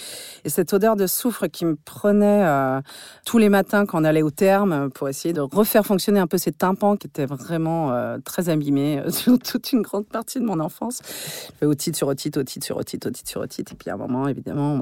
et, 0.45 0.49
cette 0.49 0.71
odeur 0.73 0.95
de 0.95 1.05
soufre 1.05 1.47
qui 1.47 1.65
me 1.65 1.75
prenait 1.75 2.45
euh, 2.45 2.79
tous 3.25 3.37
les 3.37 3.49
matins 3.49 3.85
quand 3.85 4.01
on 4.01 4.03
allait 4.05 4.21
au 4.21 4.31
terme 4.31 4.89
pour 4.91 5.09
essayer 5.09 5.33
de 5.33 5.41
refaire 5.41 5.85
fonctionner 5.85 6.19
un 6.19 6.27
peu 6.27 6.37
ces 6.37 6.53
tympans 6.53 6.95
qui 6.95 7.07
étaient 7.07 7.25
vraiment 7.25 7.91
euh, 7.91 8.17
très 8.23 8.47
abîmés 8.47 9.03
sur 9.09 9.37
toute 9.37 9.73
une 9.73 9.81
grande 9.81 10.07
partie 10.07 10.39
de 10.39 10.45
mon 10.45 10.59
enfance. 10.59 11.01
Fais 11.59 11.65
otite 11.65 11.95
sur 11.95 12.07
otite, 12.07 12.37
otite 12.37 12.63
sur 12.63 12.77
otite, 12.77 13.05
otite 13.05 13.27
sur 13.27 13.41
otite. 13.41 13.71
Et 13.73 13.75
puis 13.75 13.89
à 13.89 13.95
un 13.95 13.97
moment, 13.97 14.27
évidemment, 14.27 14.79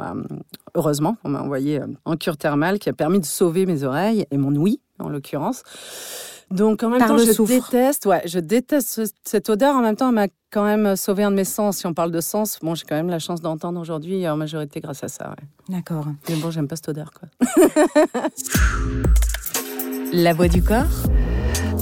heureusement, 0.75 1.17
on 1.23 1.29
m'a 1.29 1.41
envoyé 1.41 1.81
en 2.05 2.15
cure 2.17 2.37
thermale 2.37 2.77
qui 2.77 2.89
a 2.89 2.93
permis 2.95 3.19
de 3.19 3.25
sauver 3.25 3.65
mes 3.65 3.83
oreilles 3.83 4.25
et 4.31 4.37
mon 4.37 4.55
ouïe, 4.55 4.79
en 4.99 5.09
l'occurrence. 5.09 5.63
Donc 6.51 6.83
en 6.83 6.89
même 6.89 6.99
temps, 6.99 7.17
je 7.17 7.43
déteste, 7.43 8.05
ouais, 8.05 8.21
je 8.25 8.39
déteste 8.39 9.01
cette 9.23 9.49
odeur. 9.49 9.75
En 9.75 9.81
même 9.81 9.95
temps, 9.95 10.09
elle 10.09 10.15
m'a 10.15 10.27
quand 10.51 10.63
même 10.63 10.95
sauvé 10.95 11.23
un 11.23 11.31
de 11.31 11.35
mes 11.35 11.43
sens. 11.43 11.77
Si 11.77 11.87
on 11.87 11.93
parle 11.93 12.11
de 12.11 12.21
sens, 12.21 12.59
bon, 12.61 12.75
j'ai 12.75 12.85
quand 12.85 12.95
même 12.95 13.09
la 13.09 13.19
chance 13.19 13.41
d'entendre 13.41 13.79
aujourd'hui 13.79 14.27
en 14.27 14.37
majorité 14.37 14.79
grâce 14.79 15.03
à 15.03 15.07
ça. 15.07 15.29
Ouais. 15.29 15.47
D'accord. 15.69 16.05
Mais 16.29 16.35
bon, 16.35 16.51
j'aime 16.51 16.67
pas 16.67 16.75
cette 16.75 16.89
odeur, 16.89 17.11
quoi. 17.11 17.27
la 20.13 20.33
voix 20.33 20.47
du 20.47 20.63
corps, 20.63 20.85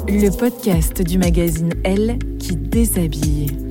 le 0.08 0.29
podcast 0.29 1.01
du 1.01 1.17
magazine 1.17 1.74
Elle 1.84 2.17
qui 2.39 2.55
déshabille. 2.55 3.62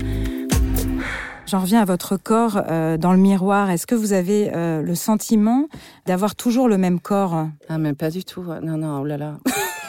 J'en 1.53 1.61
reviens 1.61 1.83
à 1.83 1.85
votre 1.85 2.17
corps 2.17 2.63
euh, 2.71 2.97
dans 2.97 3.13
le 3.13 3.19
miroir. 3.19 3.69
Est-ce 3.69 3.87
que 3.87 3.95
vous 3.95 4.15
avez 4.15 4.51
euh, 4.55 4.81
le 4.81 4.95
sentiment 4.95 5.69
d'avoir 6.07 6.35
toujours 6.35 6.67
le 6.67 6.79
même 6.79 6.99
corps? 6.99 7.47
Ah, 7.69 7.77
mais 7.77 7.93
pas 7.93 8.09
du 8.09 8.25
tout. 8.25 8.43
Non, 8.63 8.79
non, 8.79 9.03
oh 9.03 9.05
là 9.05 9.19
là. 9.19 9.35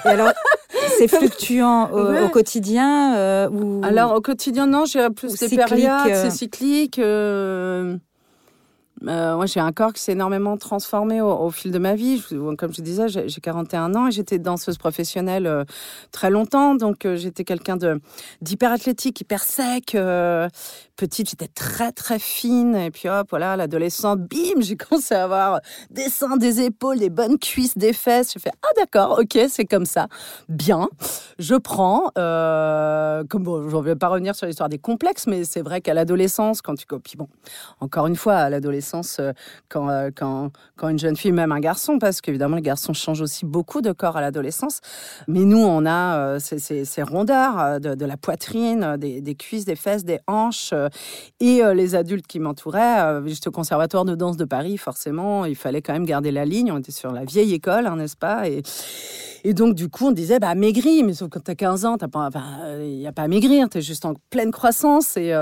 Et 0.04 0.10
alors, 0.10 0.34
c'est 0.98 1.08
fluctuant 1.08 1.90
au, 1.90 2.28
quotidien 2.28 3.16
euh, 3.16 3.50
ou... 3.50 3.80
Alors, 3.82 4.14
au 4.14 4.20
quotidien, 4.20 4.68
non, 4.68 4.84
j'ai 4.84 5.10
plus 5.10 5.40
des 5.40 5.56
périodes, 5.56 6.14
c'est 6.14 6.32
cyclique. 6.32 7.00
Euh, 9.08 9.36
moi, 9.36 9.46
j'ai 9.46 9.60
un 9.60 9.72
corps 9.72 9.94
qui 9.94 10.02
s'est 10.02 10.14
énormément 10.14 10.58
transformé 10.58 11.22
au, 11.22 11.50
fil 11.50 11.72
de 11.72 11.80
ma 11.80 11.96
vie. 11.96 12.24
comme 12.58 12.74
je 12.74 12.82
disais, 12.82 13.08
j'ai 13.08 13.42
41 13.42 13.96
ans 13.96 14.08
et 14.08 14.12
j'étais 14.12 14.40
danseuse 14.40 14.78
professionnelle 14.78 15.48
euh, 15.48 15.64
très 16.12 16.30
longtemps. 16.30 16.76
Donc, 16.76 17.06
euh, 17.06 17.16
j'étais 17.16 17.44
quelqu'un 17.44 17.78
d'hyper 18.42 18.72
athlétique, 18.72 19.20
hyper 19.22 19.44
sec. 19.44 19.98
petite, 20.96 21.30
j'étais 21.30 21.48
très, 21.48 21.92
très 21.92 22.20
fine. 22.20 22.76
Et 22.76 22.92
puis, 22.92 23.10
hop, 23.10 23.28
voilà, 23.30 23.56
l'adolescent, 23.56 24.16
bim, 24.16 24.60
j'ai 24.60 24.78
commencé 24.78 25.16
à 25.16 25.24
avoir 25.24 25.60
des 25.90 26.10
seins, 26.10 26.38
des 26.38 26.62
épaules, 26.62 27.00
des 27.00 27.10
bonnes 27.10 27.38
cuisses, 27.38 27.78
des 27.78 27.94
fesses. 27.94 28.34
J'ai 28.34 28.40
fait, 28.40 28.54
ah, 28.62 28.74
d'accord, 28.78 29.20
ok, 29.20 29.38
c'est 29.50 29.66
comme 29.66 29.86
ça. 29.86 30.08
Bien, 30.48 30.88
je 31.40 31.56
prends. 31.56 32.12
comme 32.16 33.44
bon, 33.44 33.70
je 33.70 33.76
ne 33.76 33.82
vais 33.82 33.96
pas 33.96 34.08
revenir 34.08 34.36
sur 34.36 34.48
l'histoire 34.48 34.70
des 34.70 34.80
complexes, 34.80 35.28
mais 35.28 35.44
c'est 35.44 35.62
vrai 35.62 35.82
qu'à 35.82 35.94
l'adolescence, 35.94 36.62
quand 36.62 36.76
tu 36.76 36.86
copies, 36.86 37.18
bon, 37.18 37.28
encore 37.80 38.08
une 38.08 38.16
fois, 38.16 38.36
à 38.36 38.50
l'adolescence, 38.50 38.93
euh, 39.20 39.34
quand, 39.70 39.90
euh, 39.90 40.10
quand, 40.16 40.52
quand, 40.76 40.90
une 40.90 41.00
jeune 41.00 41.16
fille, 41.16 41.32
même 41.32 41.52
un 41.52 41.60
garçon, 41.60 42.00
parce 42.00 42.22
qu'évidemment, 42.22 42.56
les 42.56 42.62
garçons 42.62 42.94
changent 42.94 43.22
aussi 43.22 43.46
beaucoup 43.46 43.82
de 43.82 43.92
corps 43.92 44.18
à 44.18 44.22
l'adolescence. 44.22 44.82
Mais 45.28 45.42
nous, 45.42 45.64
on 45.64 45.86
a 45.86 46.18
euh, 46.18 46.40
ces, 46.40 47.04
rondeurs 47.04 47.80
de, 47.80 48.06
la 48.06 48.18
poitrine, 48.18 48.98
des, 48.98 49.36
cuisses, 49.36 49.66
des 49.66 49.76
fesses, 49.76 50.06
des 50.06 50.20
hanches. 50.28 50.74
et 51.40 51.62
les 51.74 51.96
adultes 51.96 52.28
qui 52.28 52.40
m'entouraient, 52.40 53.22
juste 53.26 53.48
au 53.48 53.52
Conservatoire 53.52 54.06
de 54.06 54.16
danse 54.16 54.38
de 54.38 54.46
Paris, 54.46 54.78
forcément, 54.78 55.46
il 55.46 55.56
fallait 55.56 55.82
quand 55.82 55.94
même 55.94 56.06
garder 56.06 56.32
la 56.32 56.46
ligne. 56.46 56.72
On 56.72 56.78
était 56.80 56.92
sur 56.92 57.12
la 57.12 57.24
vieille 57.24 57.54
école, 57.54 57.88
hein, 57.88 57.98
n'est-ce 57.98 58.18
pas? 58.18 58.48
Et, 58.48 58.64
et 59.46 59.54
donc, 59.54 59.76
du 59.76 59.90
coup, 59.90 60.08
on 60.08 60.12
disait, 60.12 60.40
bah, 60.40 60.56
maigris. 60.56 61.04
Mais 61.04 61.14
sauf 61.14 61.30
quand 61.30 61.42
t'as 61.42 61.56
15 61.56 61.86
ans, 61.86 61.98
il 62.80 62.98
n'y 62.98 63.08
a 63.08 63.12
pas 63.12 63.24
à 63.24 63.28
maigrir. 63.28 63.70
T'es 63.70 63.82
juste 63.82 64.06
en 64.06 64.14
pleine 64.30 64.52
croissance. 64.52 65.18
Et, 65.18 65.34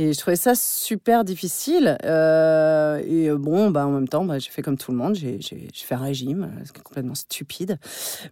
et 0.00 0.12
je 0.12 0.18
trouvais 0.20 0.36
ça 0.36 0.54
super 0.54 1.24
difficile. 1.24 1.98
Euh, 2.04 3.02
et 3.04 3.28
euh, 3.28 3.36
bon, 3.36 3.72
bah, 3.72 3.84
en 3.84 3.90
même 3.90 4.06
temps, 4.06 4.24
bah, 4.24 4.38
j'ai 4.38 4.48
fait 4.48 4.62
comme 4.62 4.78
tout 4.78 4.92
le 4.92 4.96
monde. 4.96 5.16
J'ai 5.16 5.40
fait 5.74 5.96
un 5.96 5.98
régime, 5.98 6.44
euh, 6.44 6.64
ce 6.64 6.72
qui 6.72 6.78
est 6.78 6.84
complètement 6.84 7.16
stupide. 7.16 7.78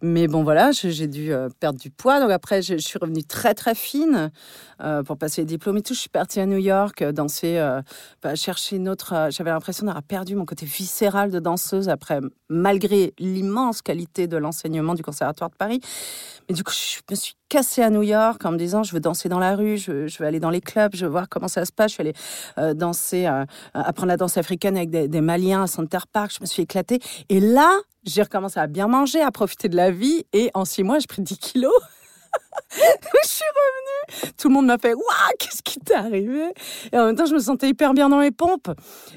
Mais 0.01 0.29
bon, 0.29 0.45
voilà, 0.45 0.71
j'ai 0.71 1.09
dû 1.09 1.33
perdre 1.59 1.81
du 1.81 1.91
poids. 1.91 2.21
Donc 2.21 2.31
après, 2.31 2.63
je, 2.63 2.77
suis 2.77 3.01
revenue 3.01 3.25
très, 3.25 3.53
très 3.55 3.75
fine 3.75 4.31
pour 5.07 5.17
passer 5.19 5.41
les 5.41 5.47
diplômes 5.47 5.79
et 5.79 5.83
tout. 5.83 5.95
Je 5.95 5.99
suis 5.99 6.09
partie 6.09 6.39
à 6.39 6.47
New 6.47 6.59
York, 6.59 7.03
danser, 7.03 7.59
bah, 8.23 8.37
chercher 8.37 8.77
une 8.77 8.89
autre. 8.89 9.29
J'avais 9.31 9.51
l'impression 9.51 9.87
d'avoir 9.87 10.05
perdu 10.05 10.37
mon 10.37 10.45
côté 10.45 10.67
viscéral 10.67 11.33
de 11.33 11.41
danseuse 11.41 11.89
après, 11.89 12.21
malgré 12.49 13.13
l'immense 13.19 13.83
qualité 13.83 14.29
de 14.29 14.37
l'enseignement 14.37 14.95
du 14.95 15.03
Conservatoire 15.03 15.51
de 15.51 15.57
Paris. 15.57 15.81
Mais 16.49 16.55
du 16.55 16.63
coup, 16.63 16.73
je 16.73 17.01
me 17.11 17.17
suis 17.17 17.35
cassée 17.49 17.83
à 17.83 17.91
New 17.91 18.03
York 18.03 18.45
en 18.45 18.53
me 18.53 18.59
disant, 18.59 18.83
je 18.83 18.93
veux 18.93 19.01
danser 19.01 19.29
dans 19.29 19.39
la 19.39 19.57
rue, 19.57 19.79
je, 19.79 20.19
veux 20.19 20.27
aller 20.27 20.41
dans 20.41 20.51
les 20.51 20.61
clubs, 20.61 20.95
je 20.95 21.07
veux 21.07 21.11
voir 21.11 21.29
comment 21.29 21.49
ça 21.49 21.65
se 21.65 21.73
passe. 21.73 21.91
Je 21.91 21.95
suis 21.95 22.01
allée 22.03 22.15
euh, 22.59 22.75
danser, 22.75 23.27
euh, 23.27 23.45
apprendre 23.75 24.09
la 24.09 24.17
danse 24.17 24.37
africaine 24.37 24.77
avec 24.77 24.91
des, 24.91 25.09
des, 25.09 25.21
Maliens 25.21 25.63
à 25.63 25.67
Center 25.67 25.99
Park. 26.13 26.33
Je 26.37 26.41
me 26.41 26.47
suis 26.47 26.63
éclatée. 26.63 27.01
Et 27.29 27.41
là, 27.41 27.73
j'ai 28.05 28.23
recommencé 28.23 28.61
à 28.61 28.67
bien 28.67 28.89
manger, 28.89 29.21
à 29.21 29.31
profiter 29.31 29.69
de 29.69 29.77
la 29.77 29.91
vie. 29.91 30.25
Et 30.33 30.51
en 30.55 30.65
six 30.65 30.83
mois, 30.83 30.99
j'ai 30.99 31.07
pris 31.07 31.23
10 31.23 31.39
kilos. 31.39 31.73
je 32.71 33.29
suis 33.29 33.45
revenue. 33.55 34.33
Tout 34.37 34.49
le 34.49 34.55
monde 34.55 34.67
m'a 34.67 34.79
fait 34.79 34.95
Waouh, 34.95 35.05
qu'est-ce 35.39 35.63
qui 35.63 35.79
t'est 35.79 35.95
arrivé? 35.95 36.53
Et 36.93 36.99
en 36.99 37.07
même 37.07 37.17
temps, 37.17 37.27
je 37.27 37.35
me 37.35 37.39
sentais 37.39 37.69
hyper 37.69 37.95
bien 37.95 38.09
dans 38.09 38.19
mes 38.19 38.31
pompes. 38.31 38.71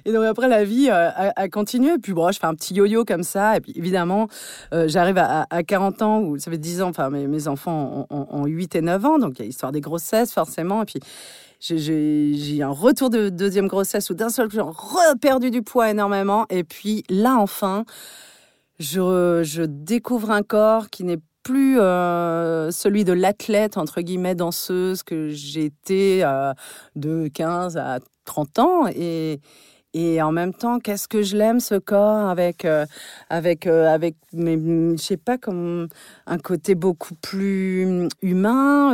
Et 0.06 0.12
donc 0.12 0.24
après, 0.24 0.48
la 0.48 0.64
vie 0.64 0.90
euh, 0.90 1.10
a, 1.36 1.50
continué. 1.50 1.94
Et 1.94 1.98
puis 1.98 2.14
bon, 2.14 2.32
je 2.32 2.40
fais 2.40 2.48
un 2.48 2.56
petit 2.56 2.74
yo-yo 2.74 3.06
comme 3.06 3.24
ça. 3.24 3.58
Et 3.58 3.62
puis 3.62 3.74
évidemment, 3.76 4.28
euh, 4.74 4.88
j'arrive 4.88 5.18
à, 5.18 5.46
40 5.64 6.02
ans, 6.02 6.20
ou 6.22 6.38
ça 6.38 6.52
fait 6.52 6.58
10 6.58 6.82
ans, 6.82 6.90
enfin, 6.90 7.10
mes, 7.10 7.48
enfants 7.48 8.08
ont, 8.10 8.46
8 8.46 8.76
et 8.76 8.82
9 8.82 9.06
ans. 9.06 9.20
Donc 9.20 9.34
il 9.36 9.40
y 9.40 9.42
a 9.44 9.46
l'histoire 9.46 9.72
des 9.72 9.82
grossesses, 9.82 10.34
forcément. 10.34 10.82
Et 10.84 10.86
puis 10.86 11.00
j'ai 11.60 12.62
un 12.64 12.70
retour 12.70 13.10
de 13.10 13.30
deuxième 13.30 13.68
grossesse 13.68 14.10
où 14.10 14.14
d'un 14.14 14.30
seul 14.30 14.48
coup, 14.48 14.56
j'ai 14.56 14.62
reperdu 14.62 15.52
du 15.52 15.62
poids 15.62 15.90
énormément. 15.90 16.46
Et 16.50 16.64
puis 16.64 17.04
là, 17.10 17.36
enfin, 17.38 17.84
je, 18.80 19.42
je 19.44 19.64
découvre 19.64 20.32
un 20.32 20.42
corps 20.42 20.90
qui 20.90 21.04
n'est 21.04 21.20
plus 21.50 21.80
euh, 21.80 22.70
celui 22.70 23.04
de 23.06 23.14
l'athlète, 23.14 23.78
entre 23.78 24.02
guillemets, 24.02 24.36
danseuse 24.36 25.02
que 25.02 25.30
j'étais 25.30 26.20
euh, 26.24 26.54
de 26.96 27.28
15 27.28 27.76
à 27.76 27.98
30 28.26 28.60
ans. 28.60 28.88
Et, 28.94 29.42
et 29.96 30.22
en 30.22 30.32
même 30.32 30.54
temps, 30.54 30.78
qu'est-ce 30.78 31.08
que 31.08 31.24
je 31.24 31.36
l'aime 31.36 31.60
ce 31.60 31.74
corps 31.74 32.30
avec 32.30 32.66
euh, 32.66 32.86
avec 33.32 33.66
avec 33.66 34.16
mais 34.32 34.60
je 34.60 35.02
sais 35.02 35.18
pas 35.18 35.40
comme 35.40 35.88
un 36.28 36.38
côté 36.38 36.76
beaucoup 36.76 37.16
plus 37.16 38.08
humain, 38.22 38.94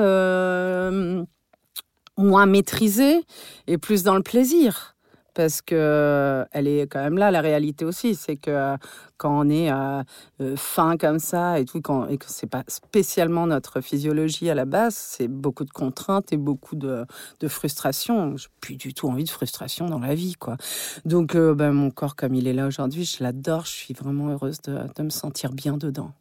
moins 2.18 2.46
maîtrisé 2.46 3.26
et 3.68 3.78
plus 3.78 4.04
dans 4.04 4.16
le 4.16 4.24
plaisir 4.24 4.95
parce 5.36 5.62
que 5.62 6.46
elle 6.52 6.68
est 6.68 6.88
quand 6.88 7.04
même 7.04 7.18
là 7.18 7.30
la 7.30 7.42
réalité 7.42 7.86
aussi 7.86 8.16
c'est 8.16 8.38
que 8.38 8.78
quand 9.18 9.46
on 9.46 9.50
est 9.50 9.72
euh, 9.72 10.02
euh, 10.42 10.56
fin 10.56 10.98
comme 10.98 11.20
ça 11.20 11.60
et 11.60 11.66
tout 11.66 11.82
quand, 11.82 12.08
et 12.08 12.18
que 12.18 12.26
c'est 12.28 12.50
pas 12.50 12.64
spécialement 12.68 13.46
notre 13.46 13.82
physiologie 13.82 14.50
à 14.50 14.56
la 14.56 14.66
base 14.66 14.96
c'est 14.96 15.28
beaucoup 15.28 15.66
de 15.66 15.70
contraintes 15.70 16.34
et 16.34 16.38
beaucoup 16.38 16.76
de, 16.76 17.06
de 17.40 17.48
frustration. 17.48 18.36
J'ai 18.38 18.48
plus 18.62 18.76
du 18.76 18.94
tout 18.94 19.08
envie 19.08 19.24
de 19.24 19.30
frustration 19.30 19.88
dans 19.88 20.00
la 20.00 20.16
vie 20.16 20.36
quoi. 20.36 20.58
Donc 21.06 21.36
euh, 21.36 21.54
ben, 21.54 21.72
mon 21.72 21.92
corps 21.92 22.16
comme 22.16 22.34
il 22.34 22.48
est 22.48 22.54
là 22.54 22.66
aujourd'hui 22.68 23.06
je 23.06 23.24
l'adore 23.24 23.66
je 23.66 23.72
suis 23.72 23.94
vraiment 23.94 24.30
heureuse 24.30 24.62
de, 24.62 24.80
de 24.96 25.04
me 25.04 25.10
sentir 25.10 25.52
bien 25.52 25.78
dedans. 25.78 26.12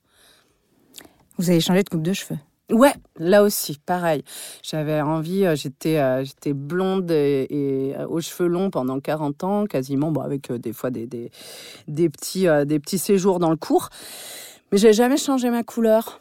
Vous 1.38 1.50
avez 1.50 1.60
changé 1.60 1.82
de 1.82 1.88
coupe 1.88 2.02
de 2.02 2.12
cheveux? 2.12 2.38
Ouais, 2.74 2.92
là 3.20 3.44
aussi, 3.44 3.78
pareil. 3.86 4.24
J'avais 4.64 5.00
envie, 5.00 5.46
euh, 5.46 5.54
j'étais 5.54 5.98
euh, 5.98 6.24
j'étais 6.24 6.52
blonde 6.52 7.08
et, 7.12 7.94
euh, 7.96 8.04
aux 8.08 8.20
cheveux 8.20 8.48
longs 8.48 8.70
pendant 8.70 8.98
40 8.98 9.44
ans, 9.44 9.66
quasiment, 9.66 10.10
bon, 10.10 10.22
avec 10.22 10.50
des 10.50 10.72
fois 10.72 10.90
des, 10.90 11.06
des, 11.06 12.08
petits, 12.08 12.46
des 12.66 12.80
petits 12.80 12.98
séjours 12.98 13.38
dans 13.38 13.50
le 13.50 13.56
cours. 13.56 13.90
Mais 14.72 14.78
j'ai 14.78 14.92
jamais 14.92 15.16
changé 15.16 15.50
ma 15.50 15.62
couleur. 15.62 16.18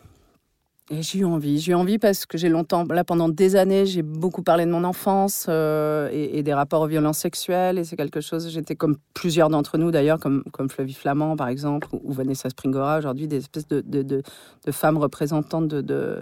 J'ai 0.91 1.19
eu 1.19 1.25
envie. 1.25 1.59
J'ai 1.59 1.71
eu 1.71 1.75
envie 1.75 1.97
parce 1.97 2.25
que 2.25 2.37
j'ai 2.37 2.49
longtemps, 2.49 2.83
là 2.83 3.05
pendant 3.05 3.29
des 3.29 3.55
années, 3.55 3.85
j'ai 3.85 4.01
beaucoup 4.01 4.43
parlé 4.43 4.65
de 4.65 4.71
mon 4.71 4.83
enfance 4.83 5.45
euh, 5.47 6.09
et, 6.11 6.43
des 6.43 6.53
rapports 6.53 6.81
aux 6.81 6.87
violences 6.87 7.19
sexuelles. 7.19 7.79
Et 7.79 7.85
c'est 7.85 7.95
quelque 7.95 8.19
chose, 8.19 8.49
j'étais 8.49 8.75
comme 8.75 8.97
plusieurs 9.13 9.49
d'entre 9.49 9.77
nous 9.77 9.91
d'ailleurs, 9.91 10.19
comme, 10.19 10.43
comme 10.51 10.69
Flavie 10.69 10.93
Flamand 10.93 11.37
par 11.37 11.47
exemple, 11.47 11.87
ou, 11.93 12.11
Vanessa 12.11 12.49
Springora 12.49 12.97
aujourd'hui, 12.97 13.29
des 13.29 13.37
espèces 13.37 13.67
de, 13.67 13.79
de, 13.79 14.01
de, 14.01 14.71
femmes 14.71 14.97
représentantes 14.97 15.69
de 15.69 16.21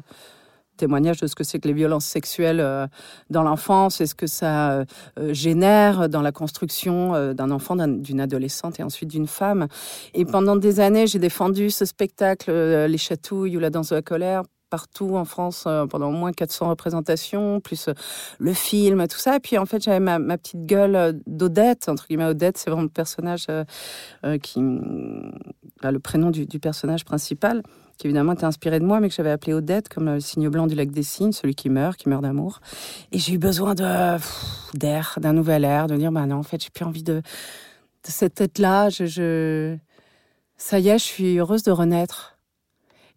témoignages 0.78 1.20
de 1.20 1.28
ce 1.28 1.36
que 1.36 1.44
c'est 1.44 1.60
que 1.60 1.68
les 1.68 1.74
violences 1.74 2.06
sexuelles 2.06 2.60
euh, 2.60 2.88
dans 3.30 3.44
l'enfance 3.44 4.02
et 4.02 4.06
ce 4.06 4.16
que 4.16 4.28
ça 4.28 4.72
euh, 4.72 4.86
génère 5.32 6.10
dans 6.10 6.22
la 6.22 6.32
construction 6.32 7.34
d'un 7.34 7.52
enfant, 7.52 7.76
d'une 7.76 8.20
adolescente 8.20 8.80
et 8.80 8.84
ensuite 8.84 9.10
d'une 9.10 9.28
femme. 9.28 9.68
Et 10.14 10.26
pendant 10.26 10.56
des 10.56 10.80
années, 10.80 11.08
j'ai 11.08 11.20
défendu 11.20 11.70
ce 11.70 11.86
spectacle, 11.86 12.52
Les 12.52 12.98
Chatouilles 12.98 13.58
ou 13.58 13.60
La 13.60 13.70
danse 13.70 13.90
de 13.90 13.96
la 13.96 14.02
colère, 14.02 14.44
partout 14.70 15.16
en 15.16 15.26
France 15.26 15.68
pendant 15.90 16.10
au 16.10 16.14
moins 16.14 16.32
400 16.32 16.70
représentations, 16.70 17.60
plus 17.60 17.90
le 18.40 18.54
film, 18.54 19.06
tout 19.08 19.18
ça. 19.18 19.36
Et 19.36 19.40
puis 19.40 19.58
en 19.58 19.66
fait, 19.66 19.84
j'avais 19.84 20.00
ma, 20.00 20.20
petite 20.38 20.66
gueule 20.66 21.22
d'Odette, 21.28 21.90
entre 21.90 22.08
guillemets. 22.08 22.26
Odette, 22.26 22.58
c'est 22.58 22.70
vraiment 22.70 22.84
le 22.84 22.90
personnage 22.90 23.48
qui. 24.42 24.62
Bah, 25.82 25.92
le 25.92 26.00
prénom 26.00 26.30
du 26.32 26.60
personnage 26.60 27.06
principal 27.06 27.64
qui 28.02 28.08
évidemment 28.08 28.34
était 28.34 28.46
inspiré 28.46 28.80
de 28.80 28.86
moi, 28.86 29.00
mais 29.00 29.10
que 29.10 29.14
j'avais 29.14 29.30
appelé 29.30 29.54
Odette, 29.54 29.88
comme 29.88 30.06
le 30.06 30.20
signe 30.20 30.50
blanc 30.50 30.66
du 30.66 30.74
lac 30.74 30.90
des 30.90 31.04
Cygnes, 31.04 31.34
celui 31.34 31.54
qui 31.54 31.70
meurt, 31.70 31.98
qui 31.98 32.10
meurt 32.10 32.24
d'amour. 32.24 32.60
Et 33.12 33.20
j'ai 33.20 33.34
eu 33.34 33.38
besoin 33.38 33.76
de 33.76 34.18
d'air, 34.74 35.20
d'un 35.22 35.34
nouvel 35.34 35.64
air, 35.64 35.86
de 35.86 35.96
dire, 35.96 36.12
bah 36.12 36.26
non, 36.26 36.38
en 36.38 36.44
fait, 36.44 36.64
j'ai 36.64 36.72
plus 36.72 36.84
envie 36.84 37.04
de, 37.04 37.18
de 37.18 37.22
cette 38.10 38.34
tête-là. 38.34 38.90
Je, 38.90 39.06
je, 39.06 39.78
ça 40.58 40.80
y 40.80 40.90
est, 40.90 40.98
je 40.98 41.04
suis 41.04 41.38
heureuse 41.38 41.62
de 41.62 41.70
renaître. 41.70 42.40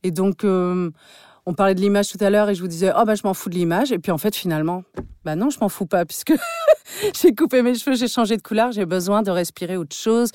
Et 0.02 0.10
donc, 0.10 0.44
euh, 0.44 0.90
on 1.46 1.54
parlait 1.54 1.74
de 1.74 1.80
l'image 1.80 2.10
tout 2.10 2.22
à 2.22 2.28
l'heure 2.28 2.50
et 2.50 2.54
je 2.54 2.60
vous 2.60 2.68
disais, 2.68 2.92
oh 2.94 3.04
bah 3.06 3.14
je 3.14 3.22
m'en 3.24 3.32
fous 3.32 3.48
de 3.48 3.54
l'image. 3.54 3.90
Et 3.90 3.98
puis 3.98 4.12
en 4.12 4.18
fait, 4.18 4.36
finalement, 4.36 4.84
bah 5.24 5.34
non, 5.34 5.48
je 5.48 5.58
m'en 5.60 5.70
fous 5.70 5.86
pas 5.86 6.04
puisque 6.04 6.34
j'ai 7.22 7.34
coupé 7.34 7.62
mes 7.62 7.74
cheveux, 7.74 7.96
j'ai 7.96 8.08
changé 8.08 8.36
de 8.36 8.42
couleur, 8.42 8.70
j'ai 8.70 8.84
besoin 8.84 9.22
de 9.22 9.30
respirer 9.30 9.78
autre 9.78 9.96
chose, 9.96 10.30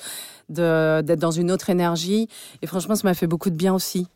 d'être 0.48 1.20
dans 1.20 1.30
une 1.30 1.52
autre 1.52 1.70
énergie. 1.70 2.26
Et 2.62 2.66
franchement, 2.66 2.96
ça 2.96 3.06
m'a 3.06 3.14
fait 3.14 3.28
beaucoup 3.28 3.50
de 3.50 3.56
bien 3.56 3.72
aussi. 3.72 4.08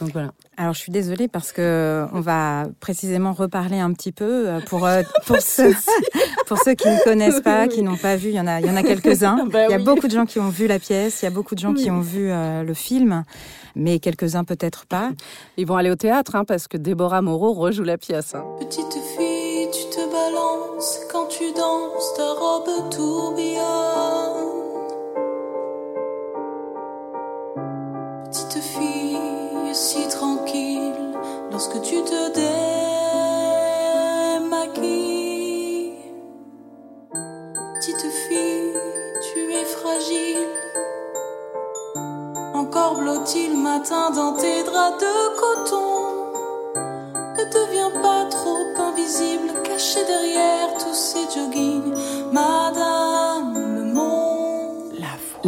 Donc 0.00 0.12
voilà. 0.12 0.30
Alors 0.58 0.72
je 0.72 0.78
suis 0.78 0.92
désolée 0.92 1.28
parce 1.28 1.52
que 1.52 2.06
on 2.12 2.20
va 2.20 2.64
précisément 2.80 3.32
reparler 3.32 3.78
un 3.78 3.92
petit 3.92 4.12
peu 4.12 4.48
euh, 4.48 4.60
pour 4.60 4.86
euh, 4.86 5.02
pour 5.26 5.40
ceux 5.40 5.74
pour 6.46 6.58
ceux 6.58 6.74
qui 6.74 6.88
ne 6.88 7.02
connaissent 7.04 7.42
pas, 7.42 7.68
qui 7.68 7.82
n'ont 7.82 7.96
pas 7.96 8.16
vu. 8.16 8.30
Il 8.30 8.34
y 8.34 8.40
en 8.40 8.46
a 8.46 8.60
il 8.60 8.66
y 8.66 8.70
en 8.70 8.76
a 8.76 8.82
quelques 8.82 9.22
uns. 9.22 9.36
Bah 9.52 9.66
il 9.68 9.70
y 9.70 9.74
a 9.74 9.78
beaucoup 9.78 10.06
de 10.06 10.12
gens 10.12 10.26
qui 10.26 10.38
ont 10.38 10.48
vu 10.48 10.66
la 10.66 10.78
pièce. 10.78 11.22
Il 11.22 11.26
y 11.26 11.28
a 11.28 11.30
beaucoup 11.30 11.54
de 11.54 11.60
gens 11.60 11.74
qui 11.74 11.90
ont 11.90 12.00
vu 12.00 12.30
euh, 12.30 12.62
le 12.62 12.74
film, 12.74 13.24
mais 13.74 13.98
quelques 13.98 14.34
uns 14.34 14.44
peut-être 14.44 14.86
pas. 14.86 15.10
Ils 15.56 15.66
vont 15.66 15.76
aller 15.76 15.90
au 15.90 15.96
théâtre 15.96 16.34
hein, 16.34 16.44
parce 16.44 16.68
que 16.68 16.76
Déborah 16.76 17.22
Moreau 17.22 17.52
rejoue 17.52 17.84
la 17.84 17.98
pièce. 17.98 18.34
Hein. 18.34 18.44
Petite 18.58 18.92
fille, 19.16 19.68
tu 19.72 19.84
te 19.94 20.00
balances 20.10 21.00
quand 21.12 21.26
tu 21.28 21.52
danses, 21.52 22.14
ta 22.16 22.32
robe 22.32 22.90
tourbillonne. 22.90 23.45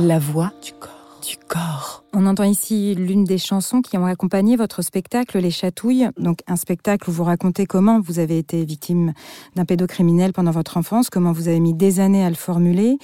La 0.09 0.19
voix. 0.19 0.53
Du 0.65 0.73
corps. 0.73 1.21
Du 1.21 1.37
corps. 1.37 2.03
On 2.15 2.25
entend 2.25 2.45
ici 2.45 2.95
l'une 2.95 3.25
des 3.25 3.37
chansons 3.37 3.83
qui 3.83 3.99
ont 3.99 4.07
accompagné 4.07 4.57
votre 4.57 4.81
spectacle 4.81 5.39
Les 5.39 5.51
Chatouilles, 5.51 6.09
donc 6.17 6.39
un 6.47 6.57
spectacle 6.57 7.11
où 7.11 7.13
vous 7.13 7.25
racontez 7.25 7.67
comment 7.67 8.01
vous 8.01 8.19
avez 8.19 8.39
été 8.39 8.65
victime 8.65 9.13
d'un 9.55 9.67
pédocriminel 9.67 10.33
pendant 10.33 10.51
votre 10.51 10.79
enfance, 10.79 11.11
comment 11.11 11.33
vous 11.33 11.49
avez 11.49 11.61
mis 11.61 11.75
des 11.75 12.01
années 12.01 12.25
à 12.25 12.31
le 12.31 12.37
formuler. 12.37 12.97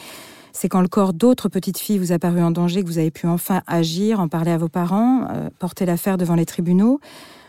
C'est 0.55 0.71
quand 0.71 0.81
le 0.81 0.89
corps 0.89 1.13
d'autres 1.13 1.51
petites 1.51 1.77
filles 1.77 1.99
vous 1.99 2.13
a 2.13 2.19
paru 2.19 2.43
en 2.43 2.51
danger 2.51 2.83
que 2.83 2.89
vous 2.89 2.97
avez 2.97 3.11
pu 3.11 3.27
enfin 3.27 3.61
agir, 3.67 4.19
en 4.19 4.29
parler 4.29 4.53
à 4.53 4.57
vos 4.57 4.71
parents, 4.71 5.27
euh, 5.29 5.51
porter 5.59 5.85
l'affaire 5.85 6.17
devant 6.17 6.37
les 6.37 6.47
tribunaux. 6.47 7.01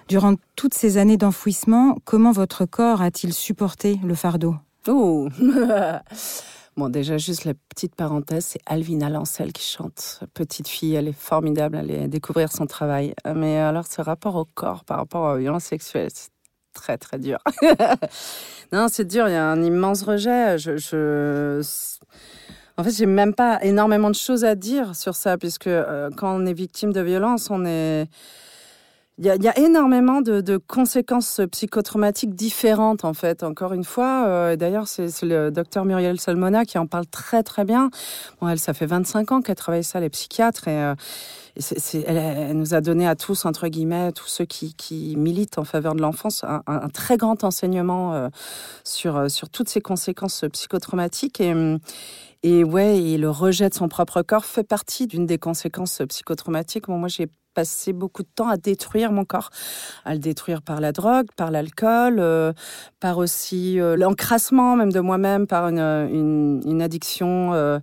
Durant 0.09 0.33
toutes 0.57 0.73
ces 0.73 0.97
années 0.97 1.15
d'enfouissement, 1.15 1.95
comment 2.03 2.33
votre 2.33 2.65
corps 2.65 3.01
a-t-il 3.01 3.31
supporté 3.33 4.01
le 4.03 4.15
fardeau? 4.15 4.55
Oh 4.89 5.29
Bon, 6.77 6.89
déjà, 6.89 7.17
juste 7.17 7.45
la 7.45 7.53
petite 7.53 7.95
parenthèse, 7.95 8.45
c'est 8.45 8.59
Alvina 8.65 9.09
Lancel 9.09 9.53
qui 9.53 9.63
chante. 9.63 10.19
Petite 10.33 10.67
fille, 10.67 10.95
elle 10.95 11.07
est 11.07 11.17
formidable, 11.17 11.77
elle 11.77 11.89
est 11.89 12.07
découvrir 12.09 12.51
son 12.51 12.65
travail. 12.65 13.13
Mais 13.33 13.57
alors, 13.59 13.87
ce 13.87 14.01
rapport 14.01 14.35
au 14.35 14.43
corps 14.43 14.83
par 14.83 14.97
rapport 14.97 15.33
aux 15.33 15.37
violences 15.37 15.63
sexuelles, 15.63 16.09
c'est 16.13 16.31
très, 16.73 16.97
très 16.97 17.17
dur. 17.17 17.39
non, 18.73 18.87
c'est 18.89 19.05
dur, 19.05 19.29
il 19.29 19.31
y 19.31 19.35
a 19.35 19.45
un 19.45 19.63
immense 19.63 20.03
rejet. 20.03 20.57
Je. 20.57 20.75
je... 20.75 21.61
En 22.77 22.83
fait, 22.83 22.91
j'ai 22.91 23.05
même 23.05 23.33
pas 23.33 23.63
énormément 23.63 24.09
de 24.09 24.15
choses 24.15 24.43
à 24.43 24.55
dire 24.55 24.97
sur 24.97 25.15
ça, 25.15 25.37
puisque 25.37 25.67
euh, 25.67 26.09
quand 26.17 26.35
on 26.35 26.45
est 26.45 26.53
victime 26.53 26.91
de 26.91 26.99
violence, 26.99 27.49
on 27.49 27.65
est 27.65 28.07
il 29.17 29.25
y, 29.25 29.47
a, 29.47 29.57
énormément 29.57 30.19
de, 30.19 30.57
conséquences 30.57 31.39
psychotraumatiques 31.49 32.35
différentes, 32.35 33.05
en 33.05 33.13
fait. 33.13 33.43
Encore 33.43 33.71
une 33.71 33.85
fois, 33.85 34.25
euh, 34.27 34.57
d'ailleurs, 34.57 34.89
c'est 34.89 35.21
le 35.21 35.51
docteur 35.51 35.85
Muriel 35.85 36.19
Salmona 36.19 36.65
qui 36.65 36.77
en 36.77 36.85
parle 36.85 37.07
très, 37.07 37.41
très 37.41 37.63
bien. 37.63 37.91
Bon, 38.41 38.49
elle, 38.49 38.59
ça 38.59 38.73
fait 38.73 38.85
25 38.85 39.31
ans 39.31 39.41
qu'elle 39.41 39.55
travaille 39.55 39.85
ça, 39.85 40.01
les 40.01 40.09
psychiatres, 40.09 40.67
et, 40.67 40.77
euh, 40.77 40.95
elle, 42.05 42.57
nous 42.57 42.73
a 42.73 42.81
donné 42.81 43.07
à 43.07 43.15
tous, 43.15 43.45
entre 43.45 43.69
guillemets, 43.69 44.11
tous 44.11 44.27
ceux 44.27 44.43
qui, 44.43 45.15
militent 45.17 45.59
en 45.59 45.63
faveur 45.63 45.95
de 45.95 46.01
l'enfance, 46.01 46.43
un, 46.43 46.89
très 46.89 47.15
grand 47.15 47.45
enseignement 47.45 48.13
euh, 48.13 48.27
sur, 48.83 49.31
sur 49.31 49.49
toutes 49.49 49.69
ces 49.69 49.79
conséquences 49.79 50.43
psychotraumatiques. 50.51 51.39
Et, 51.39 51.53
et 52.43 52.65
ouais, 52.65 53.17
le 53.17 53.29
rejet 53.29 53.69
de 53.69 53.73
son 53.75 53.87
propre 53.87 54.23
corps 54.23 54.43
fait 54.43 54.65
partie 54.65 55.07
d'une 55.07 55.25
des 55.25 55.37
conséquences 55.37 56.01
psychotraumatiques. 56.09 56.87
Bon, 56.87 56.97
moi, 56.97 57.07
j'ai 57.07 57.29
passé 57.55 57.93
beaucoup 57.93 58.21
de 58.21 58.27
temps 58.35 58.49
à 58.49 58.57
détruire 58.57 59.11
mon 59.11 59.25
corps, 59.25 59.49
à 60.03 60.13
le 60.13 60.19
détruire 60.19 60.61
par 60.61 60.79
la 60.79 60.91
drogue, 60.91 61.27
par 61.35 61.49
l'alcool, 61.49 62.17
euh, 62.19 62.53
par 62.99 63.17
aussi 63.17 63.79
euh, 63.79 63.95
l'encrassement 63.95 64.75
même 64.75 64.91
de 64.91 64.99
moi-même, 64.99 65.47
par 65.47 65.69
une, 65.69 65.79
une, 65.79 66.61
une 66.65 66.81
addiction 66.81 67.53
euh, 67.53 67.79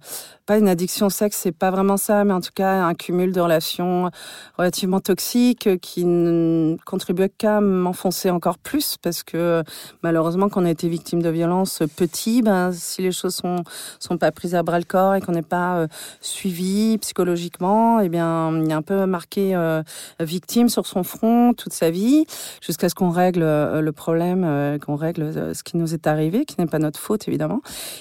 pas 0.46 0.58
une 0.58 0.68
addiction 0.68 1.06
au 1.06 1.10
sexe, 1.10 1.38
c'est 1.38 1.52
pas 1.52 1.70
vraiment 1.70 1.96
ça, 1.96 2.24
mais 2.24 2.32
en 2.32 2.40
tout 2.40 2.50
cas 2.54 2.82
un 2.82 2.94
cumul 2.94 3.32
de 3.32 3.40
relations 3.40 4.10
relativement 4.58 4.98
toxiques 5.00 5.80
qui 5.80 6.04
ne 6.04 6.76
contribuent 6.84 7.28
qu'à 7.28 7.60
m'enfoncer 7.60 8.30
encore 8.30 8.58
plus 8.58 8.96
parce 9.00 9.22
que 9.22 9.62
malheureusement 10.02 10.48
quand 10.48 10.62
on 10.62 10.64
a 10.64 10.70
été 10.70 10.88
victime 10.88 11.22
de 11.22 11.28
violences 11.28 11.82
petit, 11.96 12.42
ben, 12.42 12.72
si 12.72 13.02
les 13.02 13.12
choses 13.12 13.36
sont 13.36 13.62
sont 14.00 14.18
pas 14.18 14.32
prises 14.32 14.56
à 14.56 14.62
bras 14.62 14.78
le 14.78 14.84
corps 14.84 15.14
et 15.14 15.20
qu'on 15.20 15.32
n'est 15.32 15.42
pas 15.42 15.76
euh, 15.76 15.86
suivi 16.20 16.98
psychologiquement, 16.98 18.00
eh 18.00 18.08
bien 18.08 18.52
il 18.56 18.68
y 18.68 18.72
a 18.72 18.76
un 18.76 18.82
peu 18.82 19.06
marqué 19.06 19.54
euh, 19.54 19.82
victime 20.18 20.68
sur 20.68 20.86
son 20.86 21.04
front 21.04 21.54
toute 21.54 21.72
sa 21.72 21.90
vie 21.90 22.26
jusqu'à 22.60 22.88
ce 22.88 22.94
qu'on 22.96 23.10
règle 23.10 23.42
euh, 23.42 23.80
le 23.80 23.92
problème, 23.92 24.78
qu'on 24.84 24.96
règle 24.96 25.54
ce 25.54 25.62
qui 25.62 25.76
nous 25.76 25.94
est 25.94 26.06
arrivé, 26.06 26.44
qui 26.44 26.56
n'est 26.58 26.66
pas 26.66 26.78
notre 26.78 26.98
faute 26.98 27.28
évidemment, 27.28 27.60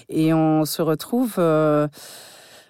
et 0.09 0.33
on 0.33 0.65
se 0.65 0.81
retrouve 0.81 1.39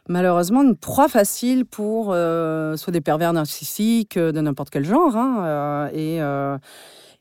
malheureusement 0.08 0.62
une 0.62 0.76
proie 0.76 1.08
facile 1.08 1.66
pour 1.66 2.10
euh, 2.12 2.76
soit 2.78 2.92
des 2.92 3.02
pervers 3.02 3.34
narcissiques 3.34 4.18
euh, 4.18 4.32
de 4.32 4.42
n'importe 4.42 4.70
quel 4.70 4.86
genre, 4.86 5.16
hein, 5.16 5.90
euh, 5.94 6.58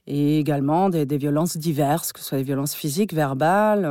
et, 0.06 0.38
également 0.38 0.88
des, 0.88 1.04
violences 1.18 1.56
diverses, 1.56 2.12
que 2.12 2.18
ce 2.18 2.26
soit 2.26 2.38
des 2.38 2.44
violences 2.44 2.74
physiques, 2.74 3.12
verbales, 3.12 3.82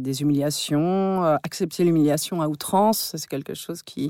des 0.00 0.22
humiliations. 0.22 1.22
accepter 1.42 1.84
l'humiliation 1.84 2.40
à 2.40 2.48
outrance, 2.48 3.12
c'est 3.14 3.26
quelque 3.26 3.52
chose 3.52 3.82
qui 3.82 4.08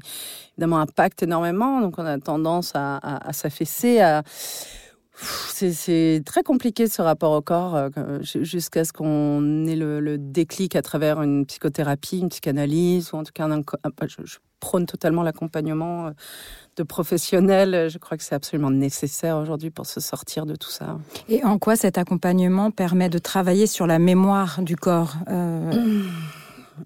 évidemment 0.52 0.78
impacte 0.78 1.24
énormément, 1.24 1.80
donc 1.80 1.98
on 1.98 2.06
a 2.06 2.16
tendance 2.18 2.70
à, 2.76 2.98
à, 2.98 3.30
à 3.30 3.32
s'affaisser, 3.32 4.00
à 4.00 4.22
c'est 5.16 6.22
très 6.24 6.42
compliqué 6.42 6.88
ce 6.88 7.00
rapport 7.00 7.32
au 7.32 7.40
corps 7.40 7.76
euh, 7.76 7.88
jusqu'à 8.22 8.84
ce 8.84 8.92
qu'on 8.92 9.66
ait 9.66 9.76
le, 9.76 10.00
le, 10.00 10.18
déclic 10.18 10.74
à 10.76 10.82
travers 10.82 11.22
une 11.22 11.46
psychothérapie, 11.46 12.18
une 12.18 12.28
psychanalyse 12.28 13.12
ou 13.12 13.16
en 13.16 13.24
tout 13.24 13.32
cas 13.32 13.46
un, 13.48 13.62
je, 14.06 14.16
je 14.24 14.38
prône 14.60 14.86
totalement 14.86 15.22
l'accompagnement 15.22 16.06
euh, 16.06 16.10
de 16.76 16.82
professionnels. 16.82 17.88
Je 17.90 17.98
crois 17.98 18.16
que 18.16 18.24
c'est 18.24 18.34
absolument 18.34 18.70
nécessaire 18.70 19.36
aujourd'hui 19.36 19.70
pour 19.70 19.86
se 19.86 20.00
sortir 20.00 20.46
de 20.46 20.56
tout 20.56 20.70
ça. 20.70 20.98
Et 21.28 21.44
en 21.44 21.58
quoi 21.58 21.76
cet 21.76 21.98
accompagnement 21.98 22.70
permet 22.70 23.08
de 23.08 23.18
travailler 23.18 23.66
sur 23.66 23.86
la 23.86 23.98
mémoire 23.98 24.62
du 24.62 24.76
corps 24.76 25.14
euh... 25.28 26.02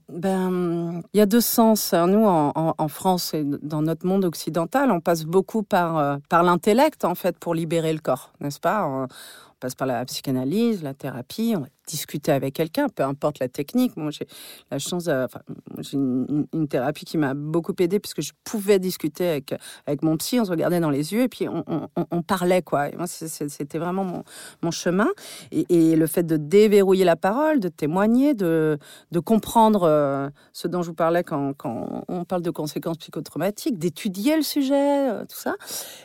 Ben, 0.09 1.03
il 1.15 1.19
y 1.19 1.21
a 1.21 1.27
deux 1.27 1.41
sens. 1.41 1.93
Nous, 1.95 2.25
en, 2.25 2.89
France 2.89 3.33
et 3.35 3.45
dans 3.45 3.83
notre 3.83 4.07
monde 4.07 4.25
occidental, 4.25 4.91
on 4.91 5.01
passe 5.01 5.25
beaucoup 5.25 5.63
par, 5.63 5.97
euh, 5.97 6.17
par 6.29 6.43
l'intellect, 6.43 7.05
en 7.05 7.15
fait, 7.15 7.39
pour 7.39 7.55
libérer 7.55 7.93
le 7.93 8.01
corps, 8.01 8.33
n'est-ce 8.41 8.61
pas? 8.61 9.07
Passe 9.59 9.75
par 9.75 9.87
la 9.87 10.05
psychanalyse, 10.05 10.83
la 10.83 10.95
thérapie, 10.95 11.55
on 11.57 11.61
va 11.61 11.67
discuter 11.87 12.33
avec 12.33 12.55
quelqu'un, 12.55 12.89
peu 12.89 13.03
importe 13.03 13.39
la 13.39 13.49
technique. 13.49 13.97
Moi, 13.97 14.11
j'ai 14.11 14.27
la 14.71 14.79
chance, 14.79 15.09
enfin, 15.09 15.41
j'ai 15.79 15.97
une, 15.97 16.69
thérapie 16.69 17.05
qui 17.05 17.17
m'a 17.17 17.33
beaucoup 17.35 17.73
aidée 17.79 17.99
puisque 17.99 18.21
je 18.21 18.33
pouvais 18.45 18.79
discuter 18.79 19.29
avec, 19.29 19.55
avec 19.87 20.03
mon 20.03 20.17
psy, 20.19 20.39
on 20.39 20.45
se 20.45 20.51
regardait 20.51 20.81
dans 20.81 20.91
les 20.91 21.15
yeux 21.15 21.23
et 21.23 21.29
puis 21.29 21.47
on, 21.49 22.23
parlait, 22.23 22.63
quoi. 22.63 22.91
Et 22.91 22.97
moi, 22.97 23.07
c'était 23.07 23.79
vraiment 23.79 24.05
mon, 24.05 24.23
mon 24.63 24.71
chemin. 24.71 25.09
Et, 25.51 25.67
et, 25.71 25.97
le 25.97 26.07
fait 26.07 26.25
de 26.25 26.37
déverrouiller 26.37 27.05
la 27.05 27.17
parole, 27.17 27.59
de 27.59 27.69
témoigner, 27.69 28.35
de, 28.35 28.79
de 29.11 29.19
comprendre 29.19 29.85
euh, 29.85 30.29
ce 30.53 30.69
dont 30.69 30.83
je 30.83 30.89
vous 30.89 30.95
parlais 30.95 31.25
quand, 31.25 31.55
quand 31.55 32.05
on 32.09 32.25
parle 32.25 32.43
de 32.43 32.51
conséquences 32.51 32.99
psychotraumatiques, 32.99 33.79
d'étudier 33.79 34.37
le 34.37 34.43
sujet, 34.43 35.11
euh, 35.11 35.23
tout 35.23 35.37
ça, 35.37 35.55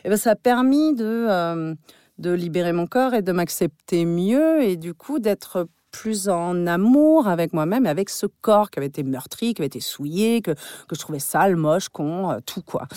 et 0.04 0.08
ben, 0.08 0.16
ça 0.16 0.30
a 0.30 0.36
permis 0.36 0.94
de. 0.94 1.04
Euh, 1.04 1.74
de 2.18 2.30
libérer 2.30 2.72
mon 2.72 2.86
corps 2.86 3.14
et 3.14 3.22
de 3.22 3.32
m'accepter 3.32 4.04
mieux 4.04 4.62
et 4.62 4.76
du 4.76 4.94
coup 4.94 5.18
d'être 5.18 5.68
plus 5.94 6.28
en 6.28 6.66
amour 6.66 7.28
avec 7.28 7.52
moi-même, 7.52 7.86
avec 7.86 8.10
ce 8.10 8.26
corps 8.26 8.70
qui 8.70 8.80
avait 8.80 8.88
été 8.88 9.04
meurtri, 9.04 9.54
qui 9.54 9.62
avait 9.62 9.68
été 9.68 9.80
souillé, 9.80 10.42
que, 10.42 10.50
que 10.50 10.94
je 10.94 10.98
trouvais 10.98 11.20
sale, 11.20 11.54
moche, 11.54 11.88
con, 11.88 12.32
euh, 12.32 12.38
tout 12.44 12.62
quoi. 12.62 12.88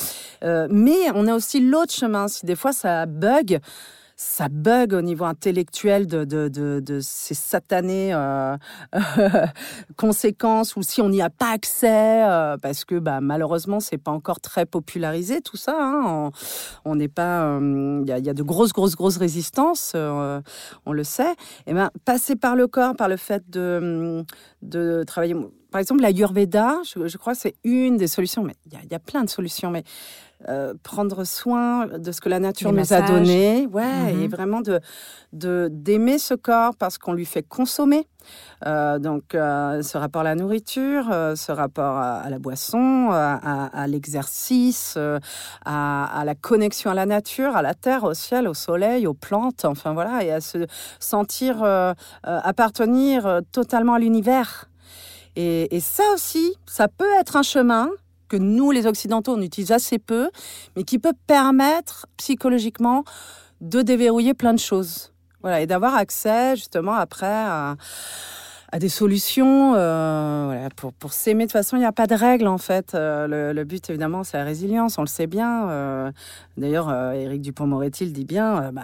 Euh, 0.43 0.67
mais 0.71 1.11
on 1.13 1.27
a 1.27 1.35
aussi 1.35 1.59
l'autre 1.59 1.93
chemin. 1.93 2.27
Si 2.27 2.45
des 2.47 2.55
fois 2.55 2.73
ça 2.73 3.05
bug, 3.05 3.59
ça 4.19 4.49
bug 4.49 4.93
au 4.93 5.01
niveau 5.01 5.25
intellectuel 5.25 6.07
de, 6.07 6.25
de, 6.25 6.47
de, 6.47 6.79
de 6.83 6.99
ces 7.01 7.35
satanées 7.35 8.15
euh, 8.15 8.57
conséquences 9.95 10.75
ou 10.75 10.81
si 10.81 11.03
on 11.03 11.09
n'y 11.09 11.21
a 11.21 11.29
pas 11.29 11.51
accès 11.51 12.23
euh, 12.23 12.57
parce 12.57 12.83
que 12.83 12.95
bah, 12.95 13.21
malheureusement 13.21 13.79
c'est 13.79 13.99
pas 13.99 14.09
encore 14.09 14.39
très 14.39 14.65
popularisé 14.65 15.41
tout 15.41 15.55
ça. 15.55 15.77
Hein, 15.79 16.31
on 16.83 16.95
n'est 16.95 17.07
pas, 17.07 17.43
euh, 17.43 17.99
il 18.01 18.09
y, 18.09 18.11
a, 18.11 18.17
y, 18.17 18.29
a 18.29 18.33
de 18.33 18.41
grosses 18.41 18.73
grosses 18.73 18.95
grosses 18.95 19.17
résistances, 19.17 19.93
euh, 19.95 20.41
on 20.87 20.93
le 20.93 21.03
sait. 21.03 21.35
Et 21.67 21.73
ben 21.75 21.91
passer 22.03 22.35
par 22.35 22.55
le 22.55 22.65
corps, 22.65 22.95
par 22.95 23.09
le 23.09 23.17
fait 23.17 23.47
de 23.51 24.25
de 24.63 25.03
travailler 25.05 25.35
par 25.69 25.81
exemple, 25.81 26.01
la 26.01 26.11
Yurveda, 26.11 26.79
je, 26.83 27.07
je 27.07 27.17
crois 27.17 27.35
c'est 27.35 27.55
une 27.63 27.97
des 27.97 28.07
solutions, 28.07 28.41
mais 28.41 28.55
il 28.65 28.73
y, 28.73 28.93
y, 28.93 28.95
a 28.95 28.99
plein 28.99 29.23
de 29.23 29.29
solutions, 29.29 29.69
mais 29.69 29.83
euh, 30.47 30.73
prendre 30.83 31.23
soin 31.23 31.87
de 31.87 32.11
ce 32.11 32.21
que 32.21 32.29
la 32.29 32.39
nature 32.39 32.69
Les 32.69 32.73
nous 32.75 32.79
massages. 32.81 33.09
a 33.09 33.13
donné, 33.13 33.67
ouais, 33.71 34.13
et 34.13 34.27
vraiment 34.27 34.61
de 34.61 34.79
de- 35.33 35.67
d'aimer 35.71 36.19
ce 36.19 36.33
corps 36.35 36.75
parce 36.77 36.97
qu'on 36.97 37.11
lui 37.13 37.25
fait 37.25 37.43
consommer. 37.43 38.07
Euh, 38.65 38.97
donc, 38.97 39.35
euh, 39.35 39.81
ce 39.81 39.97
rapport 39.97 40.21
à 40.21 40.23
la 40.23 40.35
nourriture, 40.35 41.09
euh, 41.11 41.35
ce 41.35 41.51
rapport 41.51 41.97
à, 41.97 42.19
à 42.19 42.29
la 42.29 42.39
boisson, 42.39 43.09
à, 43.11 43.39
à- 43.43 43.65
à 43.81 43.87
l'exercice, 43.87 44.97
à, 45.65 46.23
la 46.25 46.35
connexion 46.35 46.91
à 46.91 46.93
la 46.93 47.05
nature, 47.05 47.55
à 47.57 47.61
la 47.61 47.73
terre, 47.73 48.03
au 48.05 48.13
ciel, 48.13 48.47
au 48.47 48.53
soleil, 48.53 49.05
aux 49.07 49.13
plantes, 49.13 49.65
enfin 49.65 49.93
voilà, 49.93 50.23
et 50.23 50.31
à 50.31 50.39
se 50.41 50.65
sentir 50.99 51.63
appartenir 52.23 53.41
totalement 53.51 53.93
à 53.95 53.99
l'univers. 53.99 54.65
Et, 55.35 55.75
et 55.75 55.79
ça 55.79 56.03
aussi, 56.13 56.53
ça 56.65 56.87
peut 56.87 57.11
être 57.19 57.35
un 57.35 57.43
chemin 57.43 57.89
que 58.27 58.37
nous, 58.37 58.71
les 58.71 58.85
Occidentaux, 58.85 59.33
on 59.35 59.41
utilise 59.41 59.71
assez 59.71 59.99
peu, 59.99 60.29
mais 60.75 60.83
qui 60.83 60.99
peut 60.99 61.13
permettre 61.27 62.07
psychologiquement 62.17 63.03
de 63.61 63.81
déverrouiller 63.81 64.33
plein 64.33 64.53
de 64.53 64.59
choses. 64.59 65.13
Voilà, 65.41 65.61
et 65.61 65.67
d'avoir 65.67 65.95
accès 65.95 66.55
justement 66.55 66.93
après 66.93 67.25
à, 67.27 67.75
à 68.71 68.79
des 68.79 68.89
solutions 68.89 69.73
euh, 69.75 70.67
pour, 70.75 70.91
pour 70.91 71.13
s'aimer. 71.13 71.45
De 71.45 71.47
toute 71.47 71.53
façon, 71.53 71.77
il 71.77 71.79
n'y 71.79 71.85
a 71.85 71.93
pas 71.93 72.07
de 72.07 72.15
règle 72.15 72.47
en 72.47 72.57
fait. 72.57 72.95
Euh, 72.95 73.53
le, 73.53 73.63
but, 73.63 73.89
évidemment, 73.89 74.23
c'est 74.23 74.37
la 74.37 74.43
résilience, 74.43 74.97
on 74.97 75.01
le 75.01 75.07
sait 75.07 75.27
bien. 75.27 75.69
Euh, 75.69 76.11
D'ailleurs, 76.57 76.91
Éric 77.13 77.41
Dupont-Moretti 77.41 78.05
le 78.05 78.11
dit 78.11 78.25
bien, 78.25 78.71
bah, 78.71 78.83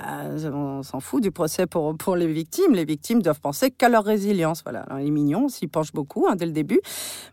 on 0.53 0.83
s'en 0.83 0.99
fout 0.99 1.23
du 1.23 1.31
procès 1.31 1.65
pour, 1.65 2.15
les 2.15 2.27
victimes. 2.27 2.73
Les 2.73 2.85
victimes 2.85 3.23
doivent 3.23 3.41
penser 3.41 3.71
qu'à 3.71 3.89
leur 3.89 4.03
résilience. 4.03 4.61
Voilà, 4.63 4.81
Alors, 4.81 4.99
il 4.99 5.07
est 5.07 5.11
mignon, 5.11 5.49
s'y 5.49 5.65
penche 5.65 5.91
beaucoup 5.91 6.27
hein, 6.29 6.35
dès 6.35 6.45
le 6.45 6.51
début, 6.51 6.79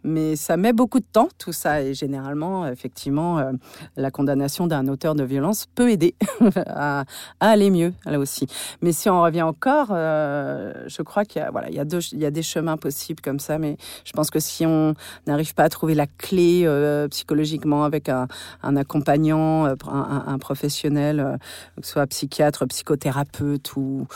mais 0.02 0.36
ça 0.36 0.56
met 0.56 0.72
beaucoup 0.72 0.98
de 0.98 1.04
temps, 1.04 1.28
tout 1.36 1.52
ça. 1.52 1.82
Et 1.82 1.92
généralement, 1.92 2.66
effectivement, 2.66 3.52
la 3.96 4.10
condamnation 4.10 4.66
d'un 4.66 4.88
auteur 4.88 5.14
de 5.14 5.24
violence 5.24 5.66
peut 5.74 5.90
aider 5.90 6.14
à, 6.56 7.04
à 7.40 7.48
aller 7.48 7.68
mieux, 7.68 7.92
là 8.06 8.18
aussi. 8.18 8.46
Mais 8.80 8.92
si 8.92 9.10
on 9.10 9.20
revient 9.20 9.42
encore, 9.42 9.88
je 9.88 11.02
crois 11.02 11.26
qu'il 11.26 11.42
y 11.42 11.50
voilà, 11.52 11.68
il 11.68 11.76
y 11.76 11.80
a, 11.80 11.84
deux, 11.84 12.00
y 12.14 12.24
a 12.24 12.30
des 12.30 12.39
chemins 12.42 12.76
possibles 12.76 13.20
comme 13.20 13.38
ça, 13.38 13.58
mais 13.58 13.76
je 14.04 14.12
pense 14.12 14.30
que 14.30 14.40
si 14.40 14.66
on 14.66 14.94
n'arrive 15.26 15.54
pas 15.54 15.64
à 15.64 15.68
trouver 15.68 15.94
la 15.94 16.06
clé 16.06 16.62
euh, 16.64 17.08
psychologiquement 17.08 17.84
avec 17.84 18.08
un, 18.08 18.28
accompagnant, 18.62 19.66
euh, 19.66 19.74
un, 19.88 20.38
professionnel, 20.38 21.20
euh, 21.20 21.36
que 21.76 21.86
ce 21.86 21.92
soit 21.92 22.06
psychiatre, 22.06 22.66
psychothérapeute 22.66 23.76
ou, 23.76 24.06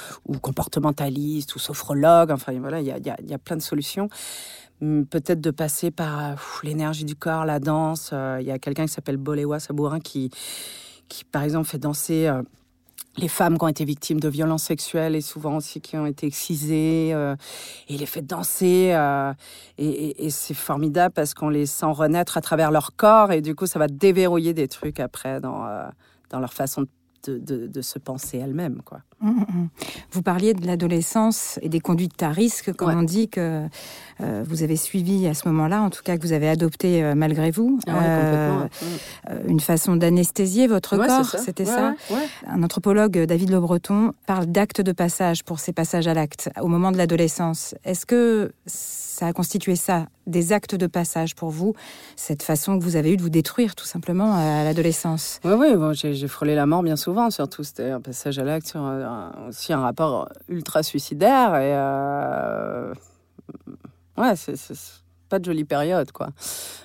comportementaliste 0.40 1.54
ou 1.54 1.58
sophrologue, 1.58 2.30
enfin 2.30 2.52
voilà, 2.58 2.80
il 2.80 2.86
y 2.86 3.34
a, 3.34 3.38
plein 3.38 3.56
de 3.56 3.62
solutions. 3.62 4.08
Hum, 4.82 5.06
Peut-être 5.06 5.40
de 5.40 5.50
passer 5.50 5.90
par 5.90 6.18
euh, 6.18 6.34
l'énergie 6.62 7.04
du 7.04 7.14
corps, 7.14 7.44
la 7.44 7.60
danse. 7.60 8.10
Euh, 8.12 8.38
Il 8.40 8.46
y 8.46 8.50
a 8.50 8.58
quelqu'un 8.58 8.86
qui 8.86 8.92
s'appelle 8.92 9.16
Bolewa 9.16 9.60
Sabourin 9.60 10.00
qui, 10.00 10.30
qui, 11.08 11.24
par 11.24 11.42
exemple, 11.42 11.68
fait 11.68 11.78
danser 11.78 12.26
euh, 12.26 12.42
les 13.16 13.28
femmes 13.28 13.58
qui 13.58 13.64
ont 13.64 13.68
été 13.68 13.84
victimes 13.84 14.18
de 14.20 14.28
violences 14.28 14.64
sexuelles 14.64 15.14
et 15.14 15.20
souvent 15.20 15.56
aussi 15.56 15.80
qui 15.80 15.96
ont 15.96 16.06
été 16.06 16.26
excisées. 16.26 17.12
euh, 17.14 17.36
et 17.88 17.96
les 17.96 18.06
fait 18.06 18.22
danser. 18.22 18.92
euh, 18.94 19.32
et 19.78 19.86
et- 19.88 20.26
et 20.26 20.30
c'est 20.30 20.54
formidable 20.54 21.12
parce 21.14 21.34
qu'on 21.34 21.48
les 21.48 21.66
sent 21.66 21.86
renaître 21.86 22.36
à 22.36 22.40
travers 22.40 22.70
leur 22.70 22.96
corps. 22.96 23.32
Et 23.32 23.40
du 23.40 23.54
coup, 23.54 23.66
ça 23.66 23.78
va 23.78 23.86
déverrouiller 23.88 24.54
des 24.54 24.68
trucs 24.68 25.00
après 25.00 25.40
dans, 25.40 25.66
euh, 25.66 25.86
dans 26.30 26.40
leur 26.40 26.52
façon 26.52 26.82
de, 26.82 26.88
de, 27.30 27.66
de 27.66 27.82
se 27.82 27.98
penser 27.98 28.38
elles-mêmes. 28.38 28.80
Quoi. 28.84 29.00
Hum, 29.22 29.30
hum, 29.38 29.46
hum. 29.48 29.68
Vous 30.12 30.22
parliez 30.22 30.54
de 30.54 30.66
l'adolescence 30.66 31.58
et 31.62 31.68
des 31.68 31.80
conduites 31.80 32.22
à 32.22 32.30
risque, 32.30 32.72
comme 32.74 32.88
Ouais. 32.88 32.94
on 32.96 33.02
dit 33.02 33.28
que 33.28 33.66
euh, 34.20 34.44
vous 34.46 34.62
avez 34.62 34.76
suivi 34.76 35.26
à 35.26 35.34
ce 35.34 35.48
moment-là, 35.48 35.80
en 35.82 35.90
tout 35.90 36.02
cas 36.02 36.16
que 36.16 36.22
vous 36.22 36.32
avez 36.32 36.48
adopté 36.48 37.02
euh, 37.02 37.14
malgré 37.14 37.50
vous, 37.50 37.78
Ah 37.86 37.92
ouais, 37.98 38.68
euh, 39.30 39.42
une 39.48 39.60
façon 39.60 39.96
d'anesthésier 39.96 40.66
votre 40.66 40.96
Ouais, 40.96 41.06
corps, 41.06 41.26
c'était 41.38 41.64
ça. 41.64 41.94
Un 42.46 42.62
anthropologue, 42.62 43.18
David 43.24 43.50
Le 43.50 43.60
Breton, 43.60 44.12
parle 44.26 44.46
d'actes 44.46 44.80
de 44.80 44.92
passage 44.92 45.44
pour 45.44 45.58
ces 45.60 45.72
passages 45.72 46.06
à 46.06 46.14
l'acte 46.14 46.50
au 46.60 46.68
moment 46.68 46.92
de 46.92 46.96
l'adolescence. 46.98 47.74
Est-ce 47.84 48.06
que 48.06 48.52
ça 48.66 49.28
a 49.28 49.32
constitué 49.32 49.76
ça, 49.76 50.06
des 50.26 50.52
actes 50.52 50.74
de 50.74 50.86
passage 50.88 51.34
pour 51.36 51.50
vous, 51.50 51.74
cette 52.16 52.42
façon 52.42 52.78
que 52.78 52.82
vous 52.84 52.96
avez 52.96 53.12
eue 53.12 53.16
de 53.16 53.22
vous 53.22 53.28
détruire 53.30 53.74
tout 53.76 53.84
simplement 53.84 54.34
à 54.34 54.64
l'adolescence? 54.64 55.38
Oui, 55.44 55.52
oui, 55.56 55.76
bon, 55.76 55.92
j'ai 55.92 56.14
j'ai 56.14 56.28
frôlé 56.28 56.54
la 56.54 56.66
mort 56.66 56.82
bien 56.82 56.96
souvent, 56.96 57.13
surtout 57.30 57.62
c'était 57.64 57.90
un 57.90 58.00
passage 58.00 58.38
à 58.38 58.44
l'acte 58.44 58.66
sur 58.68 58.80
un- 58.80 59.32
aussi 59.48 59.72
un 59.72 59.80
rapport 59.80 60.28
ultra 60.48 60.82
suicidaire 60.82 61.54
et 61.56 61.72
euh, 61.74 62.92
ouais, 64.16 64.36
c'est 64.36 64.54
pas 65.28 65.38
de 65.38 65.44
jolie 65.46 65.64
période 65.64 66.12
quoi. 66.12 66.28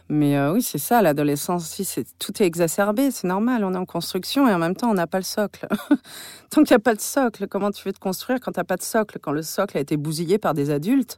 Mais 0.07 0.37
euh, 0.37 0.53
oui, 0.53 0.61
c'est 0.63 0.77
ça, 0.79 1.01
l'adolescence 1.01 1.63
aussi, 1.63 1.85
c'est 1.85 2.05
tout 2.17 2.41
est 2.41 2.45
exacerbé, 2.45 3.11
c'est 3.11 3.27
normal, 3.27 3.63
on 3.63 3.73
est 3.73 3.77
en 3.77 3.85
construction 3.85 4.47
et 4.47 4.53
en 4.53 4.57
même 4.57 4.75
temps 4.75 4.89
on 4.89 4.93
n'a 4.95 5.07
pas 5.07 5.19
le 5.19 5.23
socle. 5.23 5.67
Tant 6.49 6.63
qu'il 6.63 6.73
n'y 6.73 6.77
a 6.77 6.83
pas 6.83 6.95
de 6.95 7.01
socle, 7.01 7.47
comment 7.47 7.69
tu 7.71 7.83
veux 7.85 7.93
te 7.93 7.99
construire 7.99 8.39
quand 8.39 8.53
t'as 8.53 8.63
pas 8.63 8.77
de 8.77 8.81
socle? 8.81 9.19
Quand 9.21 9.31
le 9.33 9.43
socle 9.43 9.77
a 9.77 9.81
été 9.81 9.97
bousillé 9.97 10.37
par 10.39 10.53
des 10.53 10.71
adultes, 10.71 11.17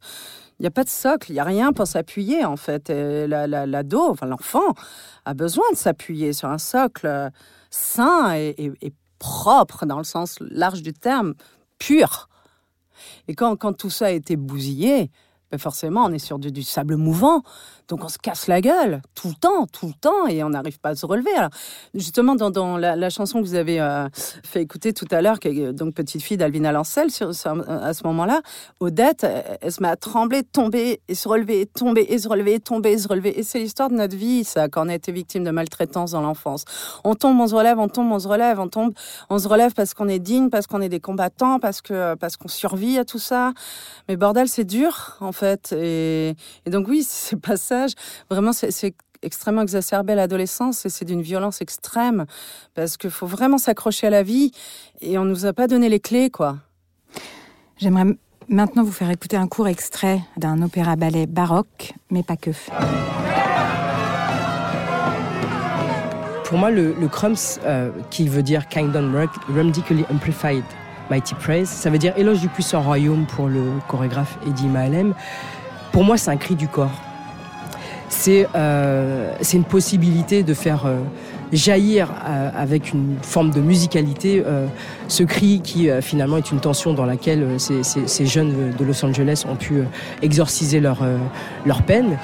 il 0.60 0.63
n'y 0.63 0.67
a 0.67 0.71
pas 0.71 0.84
de 0.84 0.89
socle, 0.89 1.32
il 1.32 1.34
n'y 1.36 1.39
a 1.39 1.43
rien 1.45 1.71
pour 1.74 1.88
s'appuyer 1.88 2.43
en 2.43 2.58
fait. 2.58 2.89
Et 2.89 3.28
la- 3.28 3.47
la- 3.47 3.65
L'ado, 3.65 4.02
enfin 4.10 4.26
l'enfant, 4.28 4.74
a 5.26 5.34
besoin 5.34 5.63
de 5.71 5.78
s'appuyer 5.78 6.34
sur 6.34 6.50
un 6.50 6.58
socle 6.58 7.08
euh, 7.08 7.30
sain 7.72 8.36
et, 8.36 8.94
propre 9.18 9.86
dans 9.86 10.00
le 10.00 10.04
sens 10.04 10.38
large 10.40 10.82
du 10.82 10.94
terme, 10.94 11.36
pur. 11.78 12.28
Et 13.28 13.36
quand, 13.36 13.56
quand 13.56 13.74
tout 13.74 13.92
ça 13.92 14.08
a 14.08 14.10
été 14.10 14.36
bousillé, 14.36 15.12
ben 15.52 15.58
forcément 15.58 16.06
on 16.06 16.14
est 16.14 16.20
sur 16.20 16.40
du, 16.40 16.64
sable 16.64 16.96
mouvant, 16.96 17.42
donc 17.88 18.04
on 18.06 18.10
se 18.10 18.18
casse 18.18 18.48
la 18.48 18.62
gueule 18.62 19.02
tout 19.16 19.28
le 19.28 19.34
temps, 19.36 19.68
tout 19.68 19.88
le 19.88 19.94
temps, 19.94 20.28
et 20.28 20.44
on 20.44 20.50
n'arrive 20.50 20.80
pas 20.80 20.90
à 20.90 20.96
se 20.96 21.06
relever. 21.06 21.32
Alors, 21.36 21.50
justement, 21.94 22.36
dans, 22.36 22.78
la, 22.78 23.10
chanson 23.10 23.42
que 23.42 23.48
vous 23.48 23.56
avez 23.56 23.82
euh, 23.82 24.08
fait 24.46 24.62
écouter 24.62 24.94
tout 24.94 25.08
à 25.12 25.22
l'heure, 25.22 25.40
donc 25.74 25.94
petite 25.94 26.22
fille 26.22 26.38
d'Alvina 26.38 26.72
Lancel, 26.72 27.12
sur, 27.12 27.36
sur- 27.36 27.70
à 27.70 27.94
ce 27.94 28.04
moment-là, 28.06 28.42
Odette, 28.80 29.28
elle, 29.62 29.72
se 29.72 29.82
met 29.82 29.90
à 29.90 29.98
trembler, 29.98 30.44
tomber 30.44 31.02
et 31.08 31.16
se 31.16 31.28
relever, 31.28 31.66
tomber 31.66 32.06
et 32.08 32.18
se 32.18 32.30
relever, 32.30 32.60
tomber 32.60 32.92
et 32.94 32.98
se 32.98 33.08
relever. 33.08 33.38
Et 33.38 33.44
c'est 33.44 33.60
l'histoire 33.60 33.90
de 33.90 33.96
notre 33.96 34.16
vie, 34.16 34.46
ça, 34.46 34.70
quand 34.70 34.86
on 34.86 34.90
a 34.90 34.96
été 34.96 35.12
victime 35.12 35.44
de 35.44 35.52
maltraitance 35.52 36.12
dans 36.12 36.22
l'enfance. 36.22 36.64
On 37.04 37.16
tombe, 37.16 37.40
on 37.40 37.48
se 37.48 37.56
relève, 37.56 37.78
on 37.78 37.90
tombe, 37.90 38.12
on 38.12 38.20
se 38.20 38.28
relève, 38.28 38.60
on 38.60 38.70
tombe, 38.70 38.94
on 39.30 39.38
se 39.38 39.48
relève 39.48 39.74
parce 39.74 39.94
qu'on 39.94 40.08
est 40.08 40.20
digne, 40.20 40.50
parce 40.50 40.66
qu'on 40.66 40.82
est 40.82 40.90
des 40.90 41.02
combattants, 41.02 41.60
parce 41.60 41.82
que 41.82 42.16
parce 42.16 42.38
qu'on 42.38 42.48
survit 42.48 42.98
à 42.98 43.06
tout 43.06 43.20
ça. 43.20 43.52
Mais 44.08 44.16
bordel, 44.16 44.48
c'est 44.48 44.64
dur, 44.64 45.18
en 45.20 45.34
fait. 45.34 45.41
Et, 45.72 46.36
et 46.66 46.70
donc 46.70 46.88
oui, 46.88 47.04
ces 47.08 47.36
passages, 47.36 47.94
vraiment, 48.30 48.54
c'est 48.54 48.96
extrêmement 49.22 49.62
exacerbé 49.62 50.14
à 50.14 50.16
l'adolescence 50.16 50.86
et 50.86 50.90
c'est 50.90 51.06
d'une 51.06 51.22
violence 51.22 51.62
extrême 51.62 52.26
parce 52.74 52.98
qu'il 52.98 53.12
faut 53.12 53.28
vraiment 53.28 53.58
s'accrocher 53.58 54.08
à 54.08 54.10
la 54.10 54.24
vie 54.24 54.52
et 55.00 55.18
on 55.18 55.26
nous 55.26 55.46
a 55.46 55.54
pas 55.54 55.68
donné 55.68 55.90
les 55.90 56.00
clés, 56.00 56.30
quoi. 56.30 56.58
J'aimerais 57.78 58.16
maintenant 58.48 58.84
vous 58.84 58.92
faire 58.92 59.10
écouter 59.10 59.38
un 59.38 59.48
court 59.48 59.68
extrait 59.68 60.22
d'un 60.38 60.62
opéra-ballet 60.62 61.26
baroque, 61.26 61.94
mais 62.10 62.24
pas 62.24 62.38
que. 62.38 62.52
Pour 66.46 66.58
moi, 66.58 66.70
le, 66.70 66.94
le 66.94 67.08
Crumbs, 67.08 67.60
euh, 67.66 67.92
qui 68.10 68.28
veut 68.28 68.44
dire 68.44 68.68
Kingdom 68.68 69.14
Radically 69.56 70.06
Amplified 70.12 70.66
Mighty 71.12 71.36
Praise, 71.36 71.67
ça 71.67 71.89
veut 71.89 71.97
dire 71.97 72.13
éloge 72.15 72.39
du 72.39 72.47
puissant 72.47 72.82
royaume 72.82 73.26
pour 73.26 73.50
le 73.50 73.63
chorégraphe 73.89 74.38
Eddie 74.47 74.67
Mahalem. 74.67 75.13
Pour 75.91 76.06
moi, 76.06 76.15
c'est 76.15 76.32
un 76.32 76.38
cri 76.38 76.56
du 76.56 76.69
corps. 76.69 77.02
C'est 78.08 78.47
euh, 78.56 79.34
une 79.52 79.65
possibilité 79.65 80.41
de 80.43 80.54
faire 80.54 80.86
euh, 80.86 81.00
jaillir 81.52 82.13
euh, 82.26 82.50
avec 82.56 82.93
une 82.93 83.17
forme 83.21 83.52
de 83.52 83.60
musicalité 83.60 84.41
ce 85.10 85.24
cri 85.24 85.60
qui 85.62 85.89
finalement 86.02 86.38
est 86.38 86.50
une 86.50 86.62
tension 86.62 86.93
dans 86.93 87.06
laquelle 87.06 87.45
ces, 87.58 88.26
jeunes 88.26 88.74
de 88.80 88.86
Los 88.86 89.04
Angeles 89.04 89.43
ont 89.50 89.58
pu 89.58 89.84
exorciser 90.21 90.80
leur, 90.80 91.00
leur 91.65 91.82
peine. 91.82 92.17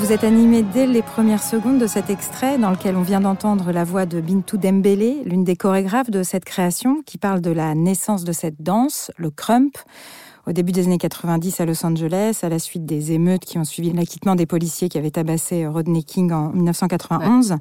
Vous 0.00 0.12
êtes 0.12 0.22
animé 0.22 0.62
dès 0.62 0.86
les 0.86 1.02
premières 1.02 1.42
secondes 1.42 1.78
de 1.78 1.88
cet 1.88 2.08
extrait 2.08 2.56
dans 2.56 2.70
lequel 2.70 2.96
on 2.96 3.02
vient 3.02 3.20
d'entendre 3.20 3.72
la 3.72 3.82
voix 3.82 4.06
de 4.06 4.20
Bintou 4.20 4.56
Dembélé, 4.56 5.22
l'une 5.24 5.42
des 5.42 5.56
chorégraphes 5.56 6.10
de 6.10 6.22
cette 6.22 6.44
création, 6.44 7.02
qui 7.04 7.18
parle 7.18 7.40
de 7.40 7.50
la 7.50 7.74
naissance 7.74 8.22
de 8.22 8.30
cette 8.30 8.62
danse, 8.62 9.10
le 9.16 9.30
crump. 9.30 9.76
Au 10.46 10.52
début 10.52 10.70
des 10.70 10.86
années 10.86 10.98
90 10.98 11.60
à 11.60 11.66
Los 11.66 11.84
Angeles, 11.84 12.38
à 12.42 12.48
la 12.48 12.60
suite 12.60 12.86
des 12.86 13.10
émeutes 13.10 13.44
qui 13.44 13.58
ont 13.58 13.64
suivi 13.64 13.92
l'acquittement 13.92 14.36
des 14.36 14.46
policiers 14.46 14.88
qui 14.88 14.98
avaient 14.98 15.10
tabassé 15.10 15.66
Rodney 15.66 16.04
King 16.04 16.32
en 16.32 16.50
1991 16.50 17.56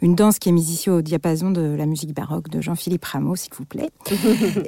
une 0.00 0.14
danse 0.14 0.38
qui 0.38 0.48
est 0.48 0.52
mise 0.52 0.70
ici 0.70 0.90
au 0.90 1.02
diapason 1.02 1.50
de 1.50 1.74
la 1.76 1.86
musique 1.86 2.14
baroque 2.14 2.48
de 2.48 2.60
Jean-Philippe 2.60 3.04
Rameau, 3.04 3.36
s'il 3.36 3.54
vous 3.54 3.64
plaît. 3.64 3.90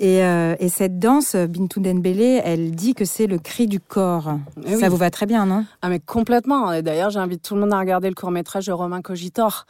Euh, 0.02 0.56
et, 0.58 0.68
cette 0.68 0.98
danse, 0.98 1.36
Bintou 1.36 1.80
Denbele, 1.80 2.40
elle 2.44 2.72
dit 2.72 2.94
que 2.94 3.04
c'est 3.04 3.26
le 3.26 3.38
cri 3.38 3.66
du 3.66 3.80
corps. 3.80 4.38
Eh 4.66 4.76
Ça 4.76 4.88
vous 4.88 4.96
va 4.96 5.10
très 5.10 5.26
bien, 5.26 5.46
non? 5.46 5.64
Ah 5.82 5.88
mais 5.88 6.00
complètement. 6.00 6.72
Et 6.72 6.82
d'ailleurs, 6.82 7.10
j'invite 7.10 7.42
tout 7.42 7.54
le 7.54 7.60
monde 7.60 7.72
à 7.72 7.78
regarder 7.78 8.08
le 8.08 8.14
court 8.14 8.30
métrage 8.30 8.66
de 8.66 8.72
Romain 8.72 9.02
Cogitor. 9.02 9.66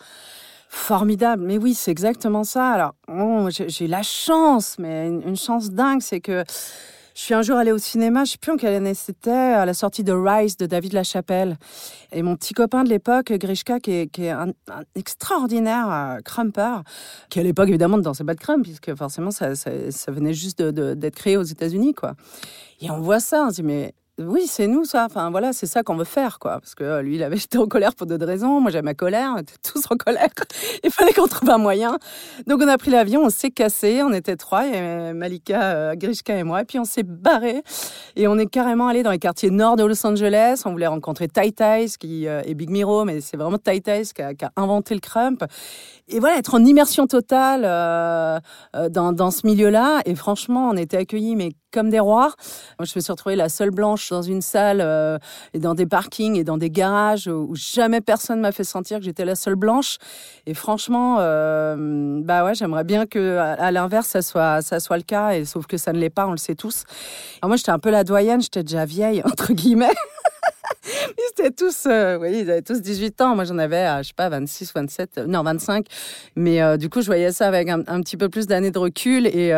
Formidable, 0.69 1.43
mais 1.45 1.59
oui, 1.59 1.75
c'est 1.75 1.91
exactement 1.91 2.45
ça. 2.45 2.71
Alors, 2.71 2.95
oh, 3.09 3.49
j'ai 3.51 3.87
la 3.87 4.03
chance, 4.03 4.77
mais 4.79 5.09
une 5.09 5.37
chance 5.37 5.71
dingue, 5.71 6.01
c'est 6.01 6.21
que 6.21 6.45
je 7.21 7.27
suis 7.27 7.35
un 7.35 7.43
jour 7.43 7.59
allée 7.59 7.71
au 7.71 7.77
cinéma, 7.77 8.25
je 8.25 8.31
sais 8.33 8.39
plus 8.39 8.51
en 8.51 8.57
quelle 8.57 8.73
année 8.73 8.95
c'était, 8.95 9.31
à 9.31 9.67
la 9.67 9.75
sortie 9.75 10.03
de 10.03 10.13
Rise 10.15 10.57
de 10.57 10.65
David 10.65 10.95
Lachapelle. 10.95 11.59
Et 12.13 12.23
mon 12.23 12.35
petit 12.35 12.55
copain 12.55 12.83
de 12.83 12.89
l'époque, 12.89 13.31
Grishka, 13.31 13.79
qui 13.79 13.91
est, 13.91 14.31
un, 14.31 14.55
extraordinaire 14.95 15.91
euh, 15.91 16.21
crumper, 16.25 16.81
qui 17.29 17.39
à 17.39 17.43
l'époque 17.43 17.69
évidemment 17.69 17.99
ne 17.99 18.03
dansait 18.03 18.25
pas 18.25 18.33
de 18.33 18.41
crump, 18.41 18.63
puisque 18.63 18.95
forcément 18.95 19.31
ça, 19.33 19.53
venait 20.09 20.33
juste 20.33 20.63
d'être 20.63 21.15
créé 21.15 21.37
aux 21.37 21.43
États-Unis. 21.43 21.93
quoi. 21.93 22.15
Et 22.81 22.91
on 22.91 23.01
voit 23.01 23.21
ça, 23.21 23.45
on 23.47 23.51
se 23.51 23.57
dit 23.57 23.65
mais 23.65 23.93
oui, 24.27 24.47
c'est 24.47 24.67
nous 24.67 24.85
ça. 24.85 25.07
Enfin 25.07 25.31
voilà, 25.31 25.53
c'est 25.53 25.67
ça 25.67 25.83
qu'on 25.83 25.97
veut 25.97 26.05
faire 26.05 26.39
quoi. 26.39 26.61
Parce 26.61 26.75
que 26.75 26.85
euh, 26.85 27.03
lui, 27.03 27.17
il 27.17 27.23
avait 27.23 27.37
été 27.45 27.59
en 27.59 27.67
colère 27.67 27.95
pour 27.95 28.07
d'autres 28.07 28.27
raisons. 28.27 28.61
Moi, 28.61 28.71
j'avais 28.71 28.83
ma 28.83 28.95
colère. 28.95 29.33
On 29.37 29.41
était 29.41 29.55
tous 29.63 29.85
en 29.91 29.97
colère. 29.97 30.29
il 30.85 30.91
fallait 30.91 31.13
qu'on 31.13 31.27
trouve 31.29 31.51
un 31.51 31.59
moyen. 31.59 31.99
Donc 32.47 32.61
on 32.63 32.69
a 32.69 32.79
pris 32.79 32.91
l'avion, 32.91 33.23
on 33.25 33.31
s'est 33.31 33.51
cassé. 33.51 34.03
On 34.03 34.13
était 34.13 34.37
trois, 34.37 34.67
et 34.67 35.13
Malika, 35.13 35.63
euh, 35.75 35.95
Grishka 35.95 36.37
et 36.37 36.45
moi. 36.45 36.63
Et 36.63 36.65
puis 36.65 36.79
on 36.79 36.85
s'est 36.85 37.03
barré 37.03 37.63
et 38.17 38.29
on 38.29 38.39
est 38.39 38.47
carrément 38.47 38.89
allé 38.89 39.03
dans 39.03 39.11
les 39.11 39.19
quartiers 39.19 39.51
nord 39.51 39.77
de 39.77 39.85
Los 39.85 40.07
Angeles. 40.07 40.63
On 40.65 40.73
voulait 40.73 40.87
rencontrer 40.87 41.29
Tai 41.29 41.53
Tai, 41.53 41.87
qui 41.99 42.27
euh, 42.27 42.43
est 42.45 42.55
Big 42.55 42.71
Miro, 42.71 43.05
mais 43.05 43.21
c'est 43.21 43.37
vraiment 43.37 43.59
Tai 43.59 43.81
Tai 43.81 44.03
qui 44.03 44.23
a, 44.23 44.35
qui 44.35 44.45
a 44.45 44.53
inventé 44.57 44.95
le 44.95 45.01
crump 45.01 45.45
et 46.13 46.19
voilà, 46.19 46.39
être 46.39 46.55
en 46.55 46.65
immersion 46.65 47.07
totale 47.07 47.63
euh, 47.65 48.39
euh, 48.75 48.89
dans, 48.89 49.13
dans, 49.13 49.31
ce 49.31 49.47
milieu-là. 49.47 50.01
Et 50.07 50.15
franchement, 50.15 50.69
on 50.69 50.77
était 50.77 50.97
accueillis, 50.97 51.37
mais 51.37 51.51
comme 51.73 51.89
des 51.89 52.01
rois. 52.01 52.35
Moi, 52.79 52.87
je 52.87 52.93
me 52.97 53.01
suis 53.01 53.13
retrouvée 53.13 53.37
la 53.37 53.49
seule 53.49 53.71
blanche 53.71 54.10
dans 54.11 54.23
une 54.23 54.43
salle 54.43 54.81
euh, 54.81 55.19
et 55.55 55.59
dans 55.59 55.75
des 55.75 55.87
parkings 55.87 56.37
et 56.37 56.45
dans 56.45 56.59
des 56.59 56.71
garages 56.71 57.27
où, 57.27 57.55
jamais 57.55 58.01
personne 58.01 58.41
m'a 58.41 58.53
fait 58.53 58.65
sentir 58.65 58.99
que 58.99 59.05
j'étais 59.05 59.25
la 59.25 59.35
seule 59.35 59.57
blanche. 59.57 59.99
Et 60.47 60.55
franchement, 60.55 61.17
bah 61.17 62.45
ouais, 62.45 62.55
j'aimerais 62.55 62.85
bien 62.85 63.07
que 63.07 63.39
à, 63.39 63.71
l'inverse, 63.71 64.09
ça 64.09 64.23
soit 64.23 64.63
ça 64.63 64.81
soit 64.81 64.97
le 64.97 65.03
cas. 65.03 65.33
Et 65.33 65.45
sauf 65.45 65.67
que 65.67 65.77
ça 65.77 65.93
ne 65.93 65.99
l'est 65.99 66.11
pas, 66.11 66.27
on 66.27 66.33
le 66.33 66.37
sait 66.37 66.55
tous. 66.55 66.85
Moi, 67.43 67.57
j'étais 67.57 67.71
un 67.71 67.79
peu 67.79 67.91
la 67.91 68.05
doyenne, 68.05 68.41
j'étais 68.41 68.63
déjà 68.63 68.85
vieille 68.85 69.23
entre 69.25 69.53
guillemets. 69.53 69.95
Ils 71.19 71.31
étaient 71.31 71.51
tous, 71.51 71.87
euh, 71.87 72.19
oui, 72.19 72.41
ils 72.43 72.51
avaient 72.51 72.63
tous 72.63 72.81
18 72.81 73.21
ans. 73.21 73.35
Moi, 73.35 73.45
j'en 73.45 73.59
avais, 73.59 73.87
euh, 73.87 74.03
je 74.03 74.09
sais 74.09 74.15
pas, 74.15 74.29
26, 74.29 74.73
27, 74.75 75.19
euh, 75.19 75.27
non, 75.27 75.43
25. 75.43 75.87
Mais 76.37 76.79
du 76.79 76.89
coup, 76.89 77.01
je 77.01 77.07
voyais 77.07 77.33
ça 77.33 77.47
avec 77.47 77.69
un, 77.69 77.83
petit 77.83 78.17
peu 78.17 78.29
plus 78.29 78.47
d'années 78.47 78.71
de 78.71 78.79
recul 78.79 79.27
et 79.27 79.53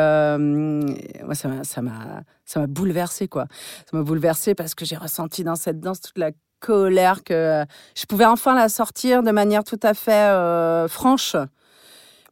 moi, 1.24 1.34
ça 1.34 1.48
m'a, 1.48 1.64
ça 1.64 1.82
m'a, 1.82 2.22
ça 2.44 2.60
m'a 2.60 2.66
bouleversé, 2.66 3.28
quoi. 3.28 3.46
Ça 3.90 3.96
m'a 3.96 4.02
bouleversé 4.02 4.54
parce 4.54 4.74
que 4.74 4.84
j'ai 4.84 4.96
ressenti 4.96 5.44
dans 5.44 5.56
cette 5.56 5.80
danse 5.80 6.00
toute 6.00 6.18
la 6.18 6.30
colère 6.60 7.24
que 7.24 7.64
je 7.96 8.06
pouvais 8.06 8.24
enfin 8.24 8.54
la 8.54 8.68
sortir 8.68 9.22
de 9.22 9.32
manière 9.32 9.64
tout 9.64 9.80
à 9.82 9.94
fait 9.94 10.88
franche 10.88 11.36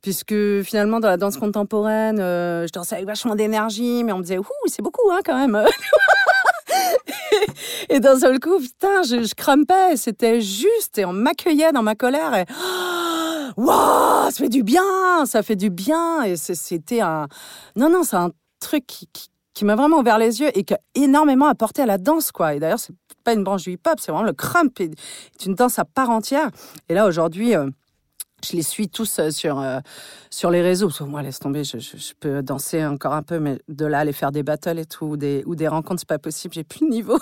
puisque 0.03 0.63
finalement 0.63 1.01
dans 1.01 1.09
la 1.09 1.17
danse 1.17 1.37
contemporaine, 1.37 2.19
je 2.19 2.73
dansais 2.73 2.95
avec 2.97 3.07
vachement 3.07 3.35
d'énergie, 3.35 4.05
mais 4.05 4.13
on 4.13 4.19
me 4.19 4.23
disait 4.23 4.39
ouh 4.39 4.45
c'est 4.67 4.83
beaucoup 4.83 5.11
hein 5.11 5.21
quand 5.25 5.37
même. 5.37 5.65
et 7.89 8.01
d'un 8.01 8.19
seul 8.19 8.41
coup, 8.41 8.59
putain, 8.59 9.03
je, 9.03 9.23
je 9.23 9.35
crampais, 9.35 9.97
c'était 9.97 10.41
juste, 10.41 10.99
et 10.99 11.05
on 11.05 11.13
m'accueillait 11.13 11.73
dans 11.73 11.83
ma 11.83 11.95
colère, 11.95 12.35
et 12.35 12.45
waouh, 13.57 14.31
ça 14.31 14.37
fait 14.37 14.49
du 14.49 14.63
bien, 14.63 15.27
ça 15.27 15.43
fait 15.43 15.57
du 15.57 15.71
bien, 15.71 16.23
et 16.23 16.37
c'était 16.37 17.01
un, 17.01 17.29
non, 17.77 17.91
non, 17.91 18.03
c'est 18.03 18.17
un 18.17 18.31
truc 18.61 18.85
qui, 18.87 19.31
m'a 19.63 19.77
vraiment 19.77 19.99
ouvert 19.99 20.17
les 20.17 20.41
yeux 20.41 20.49
et 20.57 20.65
qui 20.65 20.73
a 20.73 20.81
énormément 20.95 21.47
apporté 21.47 21.83
à 21.83 21.87
la 21.87 21.99
danse, 21.99 22.33
quoi. 22.33 22.55
Et 22.55 22.61
d'ailleurs, 22.61 22.79
c'est 22.79 22.95
pas 23.25 23.35
une 23.35 23.45
branche 23.45 23.65
du 23.65 23.73
hip-hop, 23.73 24.01
c'est 24.01 24.11
vraiment 24.11 24.25
le 24.25 24.33
crump, 24.33 24.73
c'est 24.79 25.45
une 25.45 25.55
danse 25.55 25.79
à 25.79 25.85
part 25.85 26.09
entière. 26.09 26.49
Et 26.89 26.95
là, 26.95 27.07
aujourd'hui, 27.07 27.55
euh, 27.55 27.69
je 28.45 28.57
les 28.57 28.63
suis 28.63 28.89
tous 28.89 29.19
euh, 29.19 29.31
sur, 29.31 29.61
euh, 29.61 29.81
sur 30.31 30.51
les 30.51 30.63
réseaux. 30.63 30.91
moi, 31.07 31.23
laisse 31.23 31.39
tomber, 31.39 31.65
je, 31.65 31.77
peux 32.19 32.43
danser 32.43 32.85
encore 32.85 33.15
un 33.15 33.23
peu, 33.23 33.39
mais 33.39 33.59
de 33.69 33.87
là, 33.87 34.01
aller 34.01 34.13
faire 34.13 34.33
des 34.33 34.43
battles 34.43 34.79
et 34.79 34.87
tout, 34.87 35.07
ou 35.07 35.17
des, 35.17 35.43
ou 35.47 35.55
des 35.55 35.69
rencontres, 35.69 36.01
c'est 36.01 36.09
pas 36.09 36.19
possible, 36.19 36.55
j'ai 36.55 36.65
plus 36.65 36.81
de 36.81 36.91
niveau. 36.91 37.19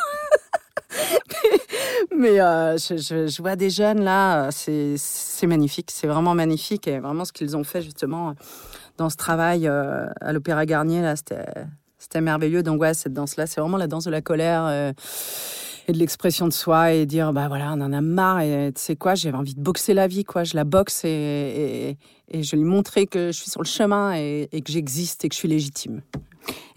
mais 2.16 2.40
euh, 2.40 2.76
je, 2.78 2.96
je, 2.96 3.42
vois 3.42 3.56
des 3.56 3.70
jeunes 3.70 4.02
là, 4.02 4.50
c'est 4.50 5.46
magnifique, 5.46 5.90
c'est 5.90 6.06
vraiment 6.06 6.34
magnifique. 6.34 6.88
Et 6.88 6.98
vraiment, 6.98 7.24
ce 7.24 7.32
qu'ils 7.32 7.56
ont 7.56 7.64
fait 7.64 7.82
justement 7.82 8.34
dans 8.96 9.10
ce 9.10 9.16
travail 9.16 9.68
à 9.68 10.32
l'Opéra 10.32 10.66
Garnier, 10.66 11.02
là, 11.02 11.14
c'était 11.16 12.20
merveilleux. 12.20 12.62
Donc, 12.62 12.80
ouais, 12.80 12.94
cette 12.94 13.12
danse-là, 13.12 13.46
c'est 13.46 13.60
vraiment 13.60 13.76
la 13.76 13.86
danse 13.86 14.04
de 14.04 14.10
la 14.10 14.22
colère 14.22 14.92
et 15.88 15.92
de 15.92 15.98
l'expression 15.98 16.46
de 16.46 16.52
soi 16.52 16.92
et 16.92 17.06
dire 17.06 17.32
bah 17.32 17.48
voilà 17.48 17.72
on 17.72 17.80
en 17.80 17.92
a 17.92 18.00
marre 18.00 18.40
et 18.40 18.72
tu 18.74 18.80
sais 18.80 18.96
quoi 18.96 19.14
j'ai 19.14 19.32
envie 19.32 19.54
de 19.54 19.60
boxer 19.60 19.94
la 19.94 20.06
vie 20.06 20.24
quoi. 20.24 20.44
Je 20.44 20.54
la 20.54 20.64
boxe 20.64 21.04
et, 21.04 21.08
et, 22.30 22.38
et 22.38 22.42
je 22.42 22.56
lui 22.56 22.64
montrer 22.64 23.06
que 23.06 23.32
je 23.32 23.38
suis 23.38 23.50
sur 23.50 23.62
le 23.62 23.66
chemin 23.66 24.12
et 24.14 24.48
que 24.64 24.70
j'existe 24.70 25.24
et 25.24 25.28
que 25.28 25.34
je 25.34 25.38
suis 25.38 25.48
légitime 25.48 26.02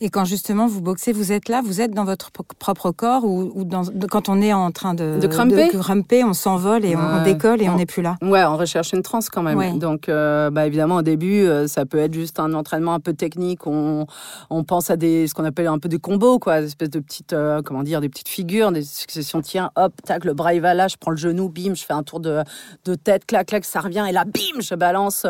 et 0.03 0.09
quand 0.09 0.25
justement 0.25 0.65
vous 0.65 0.81
boxez, 0.81 1.13
vous 1.13 1.31
êtes 1.31 1.47
là, 1.47 1.61
vous 1.63 1.79
êtes 1.79 1.91
dans 1.91 2.05
votre 2.05 2.31
propre 2.31 2.91
corps 2.91 3.23
ou, 3.23 3.63
dans, 3.63 3.83
quand 4.09 4.29
on 4.29 4.41
est 4.41 4.51
en 4.51 4.71
train 4.71 4.95
de, 4.95 5.19
de 5.19 5.27
crumper, 5.27 6.23
on 6.23 6.33
s'envole 6.33 6.83
et 6.85 6.95
on, 6.95 7.23
décolle 7.23 7.61
et 7.61 7.69
on 7.69 7.75
n'est 7.75 7.85
plus 7.85 8.01
là. 8.01 8.17
Ouais, 8.23 8.43
on 8.43 8.57
recherche 8.57 8.93
une 8.93 9.03
transe 9.03 9.29
quand 9.29 9.43
même. 9.43 9.77
Donc, 9.77 10.09
euh, 10.09 10.49
bah, 10.49 10.65
évidemment, 10.65 10.97
au 10.97 11.01
début, 11.03 11.41
euh, 11.41 11.67
ça 11.67 11.85
peut 11.85 11.99
être 11.99 12.15
juste 12.15 12.39
un 12.39 12.53
entraînement 12.55 12.95
un 12.95 12.99
peu 12.99 13.13
technique. 13.13 13.67
On, 13.67 14.07
on 14.49 14.63
pense 14.63 14.89
à 14.89 14.97
des, 14.97 15.27
ce 15.27 15.35
qu'on 15.35 15.45
appelle 15.45 15.67
un 15.67 15.77
peu 15.77 15.87
des 15.87 15.99
combos, 15.99 16.39
quoi, 16.39 16.61
des 16.61 16.67
espèces 16.67 16.89
de 16.89 16.99
petites, 16.99 17.33
euh, 17.33 17.61
comment 17.63 17.83
dire, 17.83 18.01
des 18.01 18.09
petites 18.09 18.29
figures, 18.29 18.71
des 18.71 18.81
successions. 18.81 19.41
Tiens, 19.41 19.69
hop, 19.75 19.93
tac, 20.03 20.25
le 20.25 20.33
bras 20.33 20.55
il 20.55 20.61
va 20.61 20.73
là, 20.73 20.87
je 20.87 20.95
prends 20.99 21.11
le 21.11 21.17
genou, 21.17 21.47
bim, 21.47 21.75
je 21.75 21.83
fais 21.83 21.93
un 21.93 22.03
tour 22.03 22.19
de, 22.19 22.41
de 22.85 22.95
tête, 22.95 23.27
clac, 23.27 23.45
clac, 23.45 23.65
ça 23.65 23.81
revient 23.81 24.05
et 24.09 24.11
là, 24.11 24.25
bim, 24.25 24.61
je 24.61 24.73
balance, 24.73 25.27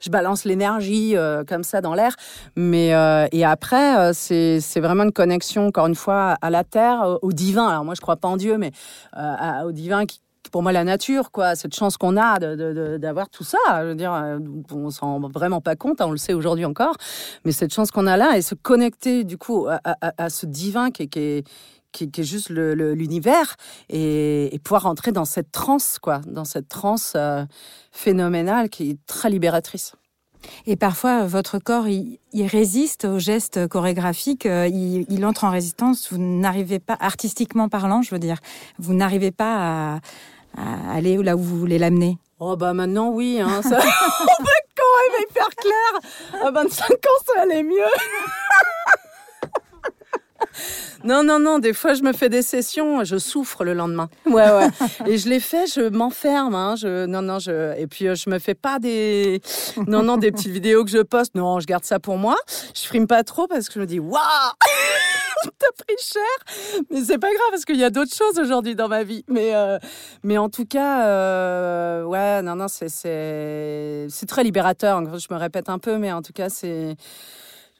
je 0.00 0.10
balance 0.10 0.46
l'énergie 0.46 1.14
comme 1.46 1.64
ça 1.64 1.82
dans 1.82 1.92
l'air. 1.92 2.16
Mais 2.56 2.92
et 3.32 3.44
après, 3.44 4.05
c'est 4.12 4.80
vraiment 4.80 5.04
une 5.04 5.12
connexion, 5.12 5.68
encore 5.68 5.86
une 5.86 5.94
fois, 5.94 6.36
à 6.40 6.50
la 6.50 6.64
terre, 6.64 7.18
au 7.22 7.32
divin. 7.32 7.68
Alors 7.68 7.84
moi, 7.84 7.94
je 7.94 8.00
crois 8.00 8.16
pas 8.16 8.28
en 8.28 8.36
Dieu, 8.36 8.58
mais 8.58 8.72
euh, 9.16 9.62
au 9.64 9.72
divin 9.72 10.06
qui 10.06 10.20
pour 10.50 10.62
moi 10.62 10.72
la 10.72 10.84
nature, 10.84 11.30
quoi, 11.30 11.56
cette 11.56 11.74
chance 11.74 11.96
qu'on 11.96 12.16
a 12.16 12.38
d'avoir 12.98 13.28
tout 13.28 13.44
ça. 13.44 13.58
Je 13.80 13.88
veux 13.88 13.94
dire, 13.94 14.12
euh, 14.12 14.38
on 14.72 14.90
s'en 14.90 15.18
rend 15.18 15.28
vraiment 15.28 15.60
pas 15.60 15.76
compte, 15.76 16.00
hein, 16.00 16.06
on 16.06 16.12
le 16.12 16.16
sait 16.16 16.34
aujourd'hui 16.34 16.64
encore, 16.64 16.94
mais 17.44 17.52
cette 17.52 17.74
chance 17.74 17.90
qu'on 17.90 18.06
a 18.06 18.16
là 18.16 18.36
et 18.36 18.42
se 18.42 18.54
connecter 18.54 19.24
du 19.24 19.38
coup 19.38 19.66
à, 19.66 20.30
ce 20.30 20.46
divin 20.46 20.90
qui, 20.90 21.02
est 21.02 21.44
qui, 21.92 22.04
est 22.04 22.24
juste 22.24 22.50
l'univers 22.50 23.56
et, 23.88 24.60
pouvoir 24.64 24.86
entrer 24.86 25.12
dans 25.12 25.24
cette 25.24 25.52
transe, 25.52 25.98
quoi, 25.98 26.20
dans 26.26 26.44
cette 26.44 26.68
transe 26.68 27.14
euh, 27.16 27.44
phénoménale 27.92 28.68
qui 28.68 28.90
est 28.90 28.98
très 29.06 29.30
libératrice. 29.30 29.94
Et 30.66 30.76
parfois, 30.76 31.26
votre 31.26 31.58
corps, 31.58 31.88
il, 31.88 32.18
résiste 32.34 33.04
aux 33.04 33.18
gestes 33.18 33.66
chorégraphiques, 33.68 34.46
euh, 34.46 34.68
il, 34.68 35.24
entre 35.24 35.44
en 35.44 35.50
résistance. 35.50 36.12
Vous 36.12 36.18
n'arrivez 36.18 36.78
pas, 36.78 36.96
artistiquement 37.00 37.68
parlant, 37.68 38.02
je 38.02 38.10
veux 38.10 38.18
dire, 38.18 38.38
vous 38.78 38.94
n'arrivez 38.94 39.30
pas 39.30 40.00
à, 40.56 40.92
aller 40.92 41.16
là 41.22 41.36
où 41.36 41.40
vous 41.40 41.58
voulez 41.58 41.78
l'amener. 41.78 42.18
Oh 42.38 42.56
bah 42.56 42.74
maintenant 42.74 43.10
oui, 43.10 43.40
hein, 43.40 43.62
ça... 43.62 43.78
on 43.78 44.44
peut 44.44 44.50
quand 44.76 45.12
même 45.12 45.22
hyper 45.30 45.48
clair. 45.48 46.46
À 46.46 46.50
25 46.50 46.90
ans, 46.92 47.24
ça 47.26 47.42
allait 47.42 47.62
mieux. 47.62 47.76
Non, 51.04 51.22
non, 51.22 51.38
non. 51.38 51.58
Des 51.58 51.72
fois, 51.72 51.94
je 51.94 52.02
me 52.02 52.12
fais 52.12 52.28
des 52.28 52.42
sessions, 52.42 53.04
je 53.04 53.16
souffre 53.16 53.64
le 53.64 53.74
lendemain. 53.74 54.08
Ouais, 54.26 54.50
ouais. 54.50 54.68
Et 55.06 55.18
je 55.18 55.28
l'ai 55.28 55.40
fait, 55.40 55.66
je 55.66 55.88
m'enferme. 55.88 56.54
Hein, 56.54 56.74
je, 56.76 57.06
non, 57.06 57.22
non, 57.22 57.38
je. 57.38 57.78
Et 57.78 57.86
puis, 57.86 58.08
euh, 58.08 58.14
je 58.14 58.30
me 58.30 58.38
fais 58.38 58.54
pas 58.54 58.78
des. 58.78 59.40
Non, 59.86 60.02
non, 60.02 60.16
des 60.16 60.32
petites 60.32 60.52
vidéos 60.52 60.84
que 60.84 60.90
je 60.90 60.98
poste. 61.02 61.34
Non, 61.34 61.60
je 61.60 61.66
garde 61.66 61.84
ça 61.84 61.98
pour 61.98 62.18
moi. 62.18 62.36
Je 62.74 62.86
frime 62.86 63.06
pas 63.06 63.22
trop 63.24 63.46
parce 63.46 63.68
que 63.68 63.74
je 63.74 63.80
me 63.80 63.86
dis, 63.86 64.00
waouh, 64.00 64.20
t'as 65.58 65.84
pris 65.84 65.96
cher. 65.98 66.82
Mais 66.90 67.02
c'est 67.04 67.18
pas 67.18 67.28
grave 67.28 67.50
parce 67.50 67.64
qu'il 67.64 67.76
y 67.76 67.84
a 67.84 67.90
d'autres 67.90 68.14
choses 68.14 68.38
aujourd'hui 68.38 68.74
dans 68.74 68.88
ma 68.88 69.04
vie. 69.04 69.24
Mais, 69.28 69.54
euh, 69.54 69.78
mais 70.22 70.38
en 70.38 70.48
tout 70.48 70.66
cas, 70.66 71.06
euh, 71.06 72.04
ouais, 72.04 72.42
non, 72.42 72.56
non, 72.56 72.68
c'est, 72.68 72.88
c'est, 72.88 74.06
c'est 74.08 74.26
très 74.26 74.44
libérateur. 74.44 75.02
Je 75.18 75.26
me 75.32 75.38
répète 75.38 75.68
un 75.68 75.78
peu, 75.78 75.98
mais 75.98 76.12
en 76.12 76.22
tout 76.22 76.32
cas, 76.32 76.48
c'est 76.48 76.96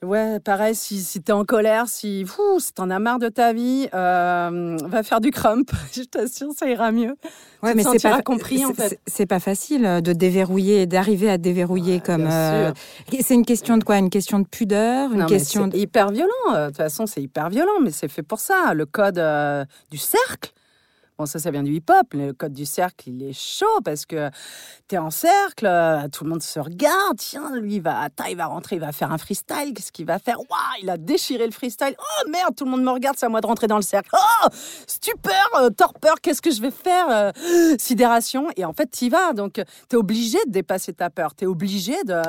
Ouais, 0.03 0.39
pareil, 0.41 0.75
si, 0.75 1.01
si 1.03 1.23
t'es 1.23 1.33
en 1.33 1.45
colère, 1.45 1.89
si, 1.89 2.25
fou, 2.27 2.61
si 2.61 2.73
t'en 2.75 2.91
as 2.91 2.99
marre 2.99 3.19
de 3.19 3.29
ta 3.31 3.55
vie, 3.55 3.89
euh, 3.95 4.77
va 4.85 5.03
faire 5.03 5.21
du 5.23 5.31
crump. 5.31 5.71
Je 5.93 6.03
t'assure, 6.03 6.53
ça 6.55 6.69
ira 6.69 6.93
mieux. 6.93 7.17
Ouais, 7.63 7.71
Tu 7.71 7.77
mais 7.79 7.83
c'est 7.83 8.03
pas 8.09 8.21
compris, 8.21 8.63
en 8.65 8.75
fait. 8.75 9.01
c'est- 9.07 9.25
pas 9.27 9.41
facile 9.41 10.03
de 10.03 10.13
déverrouiller, 10.13 10.85
d'arriver 10.87 11.31
à 11.31 11.39
déverrouiller 11.39 12.01
comme. 12.01 12.25
bien 12.25 12.31
euh, 12.31 12.73
C'est 13.21 13.35
une 13.35 13.47
question 13.47 13.79
de 13.79 13.85
quoi? 13.85 13.97
Une 13.97 14.11
question 14.11 14.39
de 14.39 14.47
pudeur, 14.47 15.13
une 15.13 15.21
Non, 15.21 15.27
question. 15.27 15.67
de- 15.67 15.77
hyper 15.77 16.11
violent. 16.11 16.29
euh, 16.55 16.65
De 16.65 16.67
toute 16.69 16.77
façon, 16.77 17.07
c'est 17.07 17.23
hyper 17.23 17.49
violent, 17.49 17.81
mais 17.83 17.91
c'est 17.91 18.09
fait 18.09 18.23
pour 18.23 18.39
ça. 18.39 18.75
Le 18.75 18.85
code 18.85 19.19
euh, 19.19 19.65
du 19.91 19.97
cercle. 19.99 20.53
Bon, 21.19 21.25
ça, 21.25 21.39
ça 21.39 21.51
vient 21.51 21.63
du 21.63 21.73
hip-hop. 21.73 22.13
Le 22.13 22.33
code 22.33 22.53
du 22.53 22.67
cercle, 22.67 23.09
il 23.09 23.23
est 23.23 23.33
chaud 23.33 23.81
parce 23.83 24.05
que 24.05 24.29
t'es 24.87 24.99
en 24.99 25.11
cercle, 25.11 25.65
euh, 25.65 26.09
tout 26.13 26.25
le 26.25 26.31
monde 26.31 26.43
se 26.43 26.61
regarde. 26.61 27.17
Tiens, 27.17 27.57
lui, 27.57 27.77
il 27.77 27.81
va, 27.83 28.09
il 28.29 28.37
va 28.37 28.45
rentrer, 28.47 28.77
il 28.77 28.81
va 28.81 28.93
faire 28.93 29.11
un 29.11 29.17
freestyle. 29.17 29.73
Qu'est-ce 29.75 29.93
qu'il 29.93 30.05
va 30.05 30.19
faire? 30.19 30.39
Waouh, 30.39 30.83
il 30.83 30.91
a 30.91 30.99
déchiré 30.99 31.47
le 31.47 31.53
freestyle. 31.53 31.97
Oh 31.99 32.29
merde, 32.29 32.55
tout 32.55 32.67
le 32.67 32.71
monde 32.71 32.83
me 32.83 32.91
regarde, 32.91 33.17
c'est 33.19 33.25
à 33.25 33.31
moi 33.31 33.41
de 33.41 33.47
rentrer 33.47 33.67
dans 33.67 33.77
le 33.77 33.83
cercle. 33.83 34.11
Oh, 34.13 34.49
stupeur, 34.87 35.49
euh, 35.59 35.71
torpeur, 35.71 36.17
qu'est-ce 36.21 36.43
que 36.43 36.51
je 36.51 36.61
vais 36.61 36.71
faire 36.71 37.07
Euh, 37.09 37.33
Sidération. 37.79 38.49
Et 38.57 38.67
en 38.67 38.75
fait, 38.75 38.87
t'y 38.91 39.09
vas. 39.09 39.33
Donc, 39.33 39.63
t'es 39.89 39.97
obligé 39.97 40.37
de 40.47 40.51
dépasser 40.53 40.93
ta 40.93 41.09
peur. 41.09 41.35
T'es 41.35 41.47
obligé 41.47 41.95
de. 42.05 42.21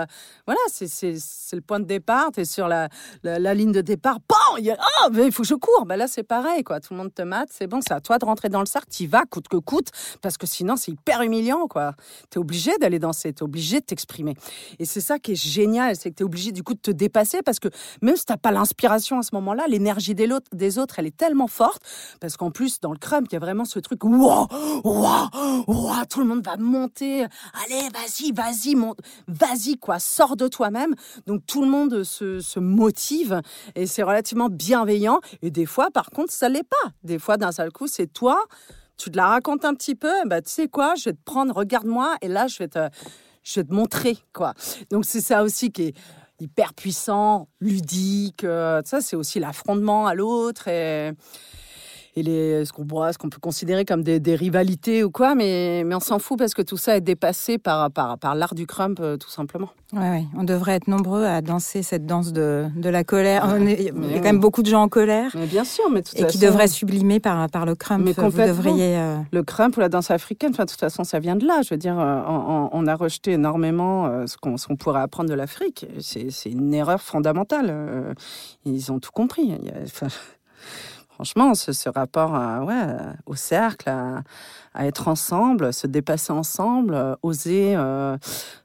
Voilà, 0.46 0.62
c'est 0.70 1.12
le 1.52 1.62
point 1.62 1.82
de 1.82 1.86
départ. 1.86 2.32
T'es 2.32 2.46
sur 2.46 2.70
la, 2.70 2.88
la, 3.24 3.54
ligne 3.54 3.74
de 3.74 3.82
départ. 3.82 4.20
Bon, 4.30 4.58
il 4.60 4.72
a- 4.72 4.78
oh, 5.04 5.10
mais 5.12 5.26
il 5.26 5.32
faut 5.34 5.44
que 5.44 5.50
je 5.50 5.56
cours. 5.56 5.86
Ben 5.86 5.98
là, 5.98 6.08
c'est 6.08 6.24
pareil, 6.24 6.64
quoi. 6.64 6.80
Tout 6.80 6.94
le 6.94 7.00
monde 7.00 7.14
te 7.14 7.22
mate. 7.22 7.50
C'est 7.52 7.68
bon, 7.68 7.82
c'est 7.86 7.94
à 7.94 8.00
toi 8.00 8.18
de 8.18 8.24
rentrer 8.24 8.48
dans 8.48 8.62
le 8.62 8.66
cercle. 8.66 8.77
T'y 8.86 9.08
vas, 9.08 9.26
coûte 9.26 9.48
que 9.48 9.58
coûte. 9.58 9.90
Parce 10.22 10.38
que 10.38 10.48
sinon, 10.48 10.76
c'est 10.76 10.92
hyper 10.92 11.22
humiliant, 11.22 11.68
quoi. 11.68 11.94
T'es 12.30 12.38
obligé 12.40 12.78
d'aller 12.80 13.00
danser. 13.00 13.34
T'es 13.34 13.44
obligé 13.44 13.80
de 13.80 13.86
t'exprimer. 13.86 14.36
Et 14.80 14.86
c'est 14.86 15.02
ça 15.02 15.20
qui 15.20 15.34
est 15.34 15.36
génial. 15.36 15.96
C'est 15.96 16.12
que 16.12 16.16
t'es 16.16 16.24
obligé, 16.24 16.52
du 16.52 16.64
coup, 16.64 16.74
de 16.74 16.80
te 16.80 16.92
dépasser. 16.92 17.42
Parce 17.42 17.60
que 17.60 17.70
même 18.02 18.16
si 18.16 18.26
t'as 18.26 18.38
pas 18.38 18.52
l'inspiration 18.52 19.20
à 19.20 19.24
ce 19.24 19.34
moment-là, 19.34 19.66
l'énergie 19.68 20.16
des, 20.16 20.30
des 20.52 20.78
autres, 20.78 21.00
elle 21.00 21.08
est 21.08 21.18
tellement 21.18 21.48
forte. 21.48 21.82
Parce 22.20 22.38
qu'en 22.38 22.52
plus, 22.52 22.80
dans 22.80 22.92
le 22.92 23.00
crump, 23.00 23.28
il 23.32 23.34
y 23.34 23.38
a 23.38 23.40
vraiment 23.40 23.66
ce 23.66 23.80
truc. 23.80 24.04
Wow, 24.04 24.48
tout 26.10 26.20
le 26.20 26.26
monde 26.26 26.46
va 26.46 26.58
monter. 26.58 27.24
Allez, 27.66 27.90
vas-y, 27.94 28.32
vas-y, 28.32 28.76
monte. 28.76 29.00
Vas-y, 29.28 29.78
quoi. 29.78 30.00
Sors 30.00 30.36
de 30.36 30.48
toi-même. 30.48 30.96
Donc, 31.26 31.46
tout 31.46 31.64
le 31.64 31.70
monde 31.70 32.04
se, 32.04 32.40
se 32.40 32.60
motive. 32.60 33.42
Et 33.76 33.88
c'est 33.88 34.04
relativement 34.04 34.50
bienveillant. 34.50 35.20
Et 35.42 35.52
des 35.52 35.66
fois, 35.66 35.90
par 35.92 36.10
contre, 36.10 36.32
ça 36.32 36.50
l'est 36.50 36.68
pas. 36.68 36.92
Des 37.04 37.20
fois, 37.20 37.38
d'un 37.38 37.52
seul 37.52 37.72
coup, 37.72 37.88
c'est 37.88 38.08
toi. 38.08 38.44
Tu 38.98 39.12
te 39.12 39.18
la 39.18 39.28
racontes 39.28 39.66
un 39.66 39.74
petit 39.74 39.96
peu. 39.96 40.12
Bah, 40.26 40.42
tu 40.42 40.50
sais 40.50 40.68
quoi, 40.68 40.96
je 40.96 41.06
vais 41.06 41.14
te 41.14 41.24
prendre, 41.24 41.56
regarde-moi. 41.56 42.16
Et 42.22 42.28
là, 42.28 42.48
je 42.48 42.58
vais 42.60 42.68
te, 42.68 42.90
je 43.44 43.60
vais 43.60 43.64
te 43.64 43.74
montrer, 43.74 44.18
quoi. 44.34 44.54
Donc, 44.90 45.06
c'est 45.06 45.22
ça 45.22 45.44
aussi 45.44 45.72
qui 45.72 45.84
est 45.84 45.94
hyper 46.40 46.74
puissant, 46.74 47.48
ludique. 47.60 48.44
euh, 48.44 48.82
ça, 48.86 49.02
c'est 49.02 49.16
aussi 49.16 49.40
l'affrontement 49.40 50.08
à 50.08 50.14
l'autre. 50.14 50.64
Et 52.18 52.24
les, 52.24 52.66
ce 52.66 52.74
qu'on 52.74 53.30
peut 53.30 53.40
considérer 53.40 53.86
comme 53.86 54.02
des, 54.02 54.20
des 54.20 54.34
rivalités 54.34 55.04
ou 55.04 55.12
quoi, 55.12 55.36
mais, 55.36 55.84
mais 55.86 55.94
on 55.94 56.00
s'en 56.00 56.18
fout 56.18 56.36
parce 56.40 56.56
que 56.56 56.64
tout 56.64 56.76
ça 56.76 56.98
est 56.98 57.02
dépassé 57.02 57.60
par, 57.60 57.92
par, 57.92 58.18
par 58.18 58.34
l'art 58.34 58.56
du 58.56 58.66
crump, 58.66 59.00
euh, 59.00 59.18
tout 59.18 59.30
simplement. 59.30 59.70
Ouais, 59.94 60.00
ouais. 60.10 60.24
On 60.36 60.44
devrait 60.44 60.74
être 60.74 60.88
nombreux 60.88 61.26
à 61.26 61.42
danser 61.42 61.84
cette 61.84 62.08
danse 62.08 62.34
de, 62.34 62.66
de 62.76 62.90
la 62.90 63.04
colère. 63.04 63.54
Est- 63.56 63.92
il 63.96 64.12
y 64.12 64.16
a 64.16 64.18
quand 64.18 64.24
même 64.24 64.40
beaucoup 64.40 64.64
de 64.64 64.68
gens 64.68 64.82
en 64.82 64.90
colère. 64.90 65.30
Mais 65.36 65.46
bien 65.46 65.64
sûr, 65.64 65.84
mais 65.92 66.02
de 66.02 66.08
toute 66.08 66.20
Et 66.20 66.26
qui 66.26 66.40
devraient 66.40 66.68
sublimer 66.68 67.20
par, 67.20 67.48
par 67.52 67.68
le 67.68 67.76
crump. 67.76 68.04
Mais 68.04 68.14
Vous 68.14 68.32
devriez. 68.32 68.98
euh, 68.98 69.18
Le 69.32 69.44
crump 69.44 69.78
ou 69.78 69.80
la 69.80 69.90
danse 69.90 70.10
africaine, 70.10 70.50
enfin, 70.54 70.66
de 70.66 70.72
toute 70.72 70.80
façon, 70.80 71.04
ça 71.04 71.20
vient 71.20 71.36
de 71.36 71.46
là. 71.46 71.62
Je 71.64 71.70
veux 71.76 71.78
dire, 71.78 72.00
euh, 72.00 72.22
on, 72.72 72.88
a 72.88 72.96
rejeté 72.96 73.34
énormément 73.34 74.26
ce 74.26 74.38
qu'on 74.38 74.58
pourrait 74.76 75.02
apprendre 75.02 75.30
de 75.30 75.36
l'Afrique. 75.36 75.86
C'est 76.00 76.50
une 76.50 76.74
erreur 76.74 77.00
fondamentale. 77.00 78.16
Ils 78.66 78.92
ont 78.92 79.00
tout 79.00 79.12
compris. 79.12 79.54
Enfin, 79.84 80.08
franchement, 81.18 81.56
ce, 81.56 81.72
ce 81.72 81.90
rapport 81.90 82.36
à, 82.36 82.64
ouais, 82.64 82.86
au 83.26 83.34
cercle, 83.34 83.90
à, 83.90 84.22
être 84.86 85.08
ensemble, 85.08 85.74
se 85.74 85.88
dépasser 85.88 86.32
ensemble, 86.32 86.94
euh, 86.94 87.16
oser 87.24 87.74
euh, 87.76 88.16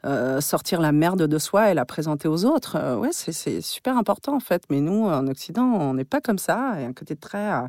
euh, 0.05 0.43
sortir 0.43 0.83
la 0.83 0.93
merde 0.93 1.23
de 1.27 1.39
soi 1.39 1.71
et 1.71 1.75
la 1.75 1.87
présenter 1.87 2.29
aux 2.29 2.45
autres, 2.45 2.77
euh, 2.77 2.97
ouais, 2.97 3.09
c'est- 3.13 3.63
super 3.63 3.97
important 3.97 4.37
en 4.37 4.41
fait. 4.41 4.65
Mais 4.69 4.81
nous, 4.83 5.07
en 5.07 5.27
Occident, 5.29 5.65
on 5.65 5.95
n'est 5.95 6.05
pas 6.05 6.21
comme 6.21 6.37
ça. 6.37 6.75
Il 6.77 6.83
y 6.83 6.85
a 6.85 6.89
un 6.89 6.93
côté 6.93 7.17
très, 7.17 7.51
euh, 7.53 7.67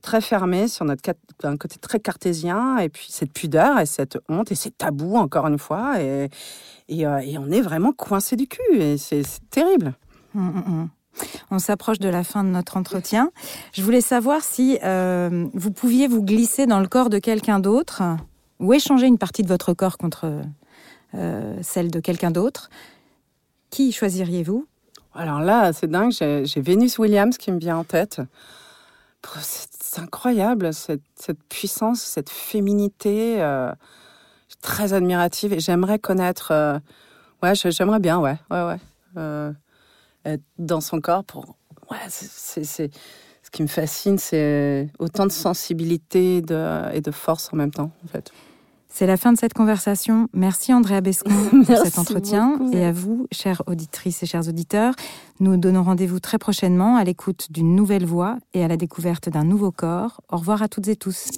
très 0.00 0.22
fermé 0.22 0.68
sur 0.68 0.86
notre 0.86 1.02
un 1.42 1.58
côté 1.58 1.76
très 1.78 2.00
cartésien 2.00 2.78
et 2.78 2.88
puis 2.88 3.08
cette 3.10 3.32
pudeur 3.34 3.78
et 3.78 3.84
cette 3.86 4.16
honte 4.30 4.50
et 4.50 4.54
ces 4.54 4.70
tabous 4.70 5.16
encore 5.16 5.46
une 5.48 5.58
fois 5.58 6.00
et, 6.00 6.30
et, 6.88 7.06
euh, 7.06 7.20
on 7.38 7.50
est 7.50 7.60
vraiment 7.60 7.92
coincé 7.92 8.36
du 8.36 8.46
cul 8.46 8.62
et 8.80 8.96
c'est 8.96 9.22
c'est 9.24 9.46
terrible. 9.50 9.92
hum, 10.34 10.48
hum, 10.56 10.64
hum. 10.66 10.88
On 11.50 11.58
s'approche 11.58 11.98
de 11.98 12.08
la 12.08 12.24
fin 12.24 12.44
de 12.44 12.48
notre 12.48 12.76
entretien. 12.76 13.30
Je 13.72 13.82
voulais 13.82 14.00
savoir 14.00 14.42
si 14.42 14.78
euh, 14.82 15.46
vous 15.54 15.70
pouviez 15.70 16.08
vous 16.08 16.22
glisser 16.22 16.66
dans 16.66 16.80
le 16.80 16.88
corps 16.88 17.10
de 17.10 17.18
quelqu'un 17.18 17.58
d'autre 17.58 18.02
ou 18.60 18.72
échanger 18.72 19.06
une 19.06 19.18
partie 19.18 19.42
de 19.42 19.48
votre 19.48 19.74
corps 19.74 19.98
contre 19.98 20.42
euh, 21.14 21.56
celle 21.62 21.90
de 21.90 22.00
quelqu'un 22.00 22.30
d'autre. 22.30 22.70
Qui 23.70 23.92
choisiriez-vous? 23.92 24.66
Alors 25.14 25.40
là, 25.40 25.72
c'est 25.72 25.88
dingue, 25.88 26.10
j'ai 26.12 26.60
Venus 26.60 26.98
Williams 26.98 27.38
qui 27.38 27.52
me 27.52 27.58
vient 27.58 27.76
en 27.76 27.84
tête. 27.84 28.20
C'est 29.40 30.00
incroyable, 30.00 30.74
cette, 30.74 31.02
puissance, 31.48 32.00
cette 32.00 32.30
féminité 32.30 33.40
euh, 33.40 33.72
très 34.60 34.92
admirative. 34.92 35.52
Et 35.52 35.60
j'aimerais 35.60 35.98
connaître. 35.98 36.80
ouais, 37.42 37.54
j'aimerais 37.54 38.00
bien, 38.00 38.18
ouais. 38.18 38.36
ouais, 38.50 38.78
ouais 39.16 39.52
dans 40.58 40.80
son 40.80 41.00
corps 41.00 41.24
pour. 41.24 41.56
Ouais, 41.90 41.98
c'est- 42.08 42.64
c'est. 42.64 42.90
Ce 43.42 43.50
qui 43.50 43.62
me 43.62 43.68
fascine, 43.68 44.16
c'est 44.18 44.88
autant 44.98 45.26
de 45.26 45.30
sensibilité 45.32 46.40
de, 46.40 46.92
et 46.94 47.00
de 47.02 47.10
force 47.10 47.50
en 47.52 47.56
même 47.56 47.70
temps, 47.70 47.90
en 48.04 48.08
fait. 48.08 48.32
C'est 48.88 49.06
la 49.06 49.16
fin 49.16 49.32
de 49.32 49.38
cette 49.38 49.52
conversation. 49.54 50.28
Merci 50.32 50.72
Andrea 50.72 51.00
Bescon 51.02 51.30
pour 51.66 51.76
cet 51.84 51.98
entretien. 51.98 52.56
beaucoup. 52.56 52.72
Et 52.76 52.84
à 52.84 52.92
vous, 52.92 53.26
chères 53.32 53.62
auditrices 53.66 54.22
et 54.22 54.26
chers 54.26 54.48
auditeurs, 54.48 54.94
nous 55.40 55.56
donnons 55.58 55.82
rendez-vous 55.82 56.20
très 56.20 56.38
prochainement 56.38 56.96
à 56.96 57.04
l'écoute 57.04 57.48
d'une 57.50 57.74
nouvelle 57.76 58.06
voix 58.06 58.38
et 58.54 58.64
à 58.64 58.68
la 58.68 58.76
découverte 58.78 59.28
d'un 59.28 59.44
nouveau 59.44 59.70
corps. 59.72 60.20
Au 60.32 60.36
revoir 60.38 60.62
à 60.62 60.68
toutes 60.68 60.88
et 60.88 60.96
tous. 60.96 61.28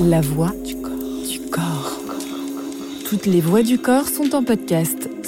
La 0.00 0.20
voix 0.20 0.52
du 0.64 0.76
corps. 0.80 0.92
Du 1.28 1.40
corps. 1.50 1.98
Toutes 3.08 3.26
les 3.26 3.40
voix 3.40 3.62
du 3.62 3.78
corps 3.78 4.06
sont 4.08 4.34
en 4.34 4.42
podcast 4.44 5.08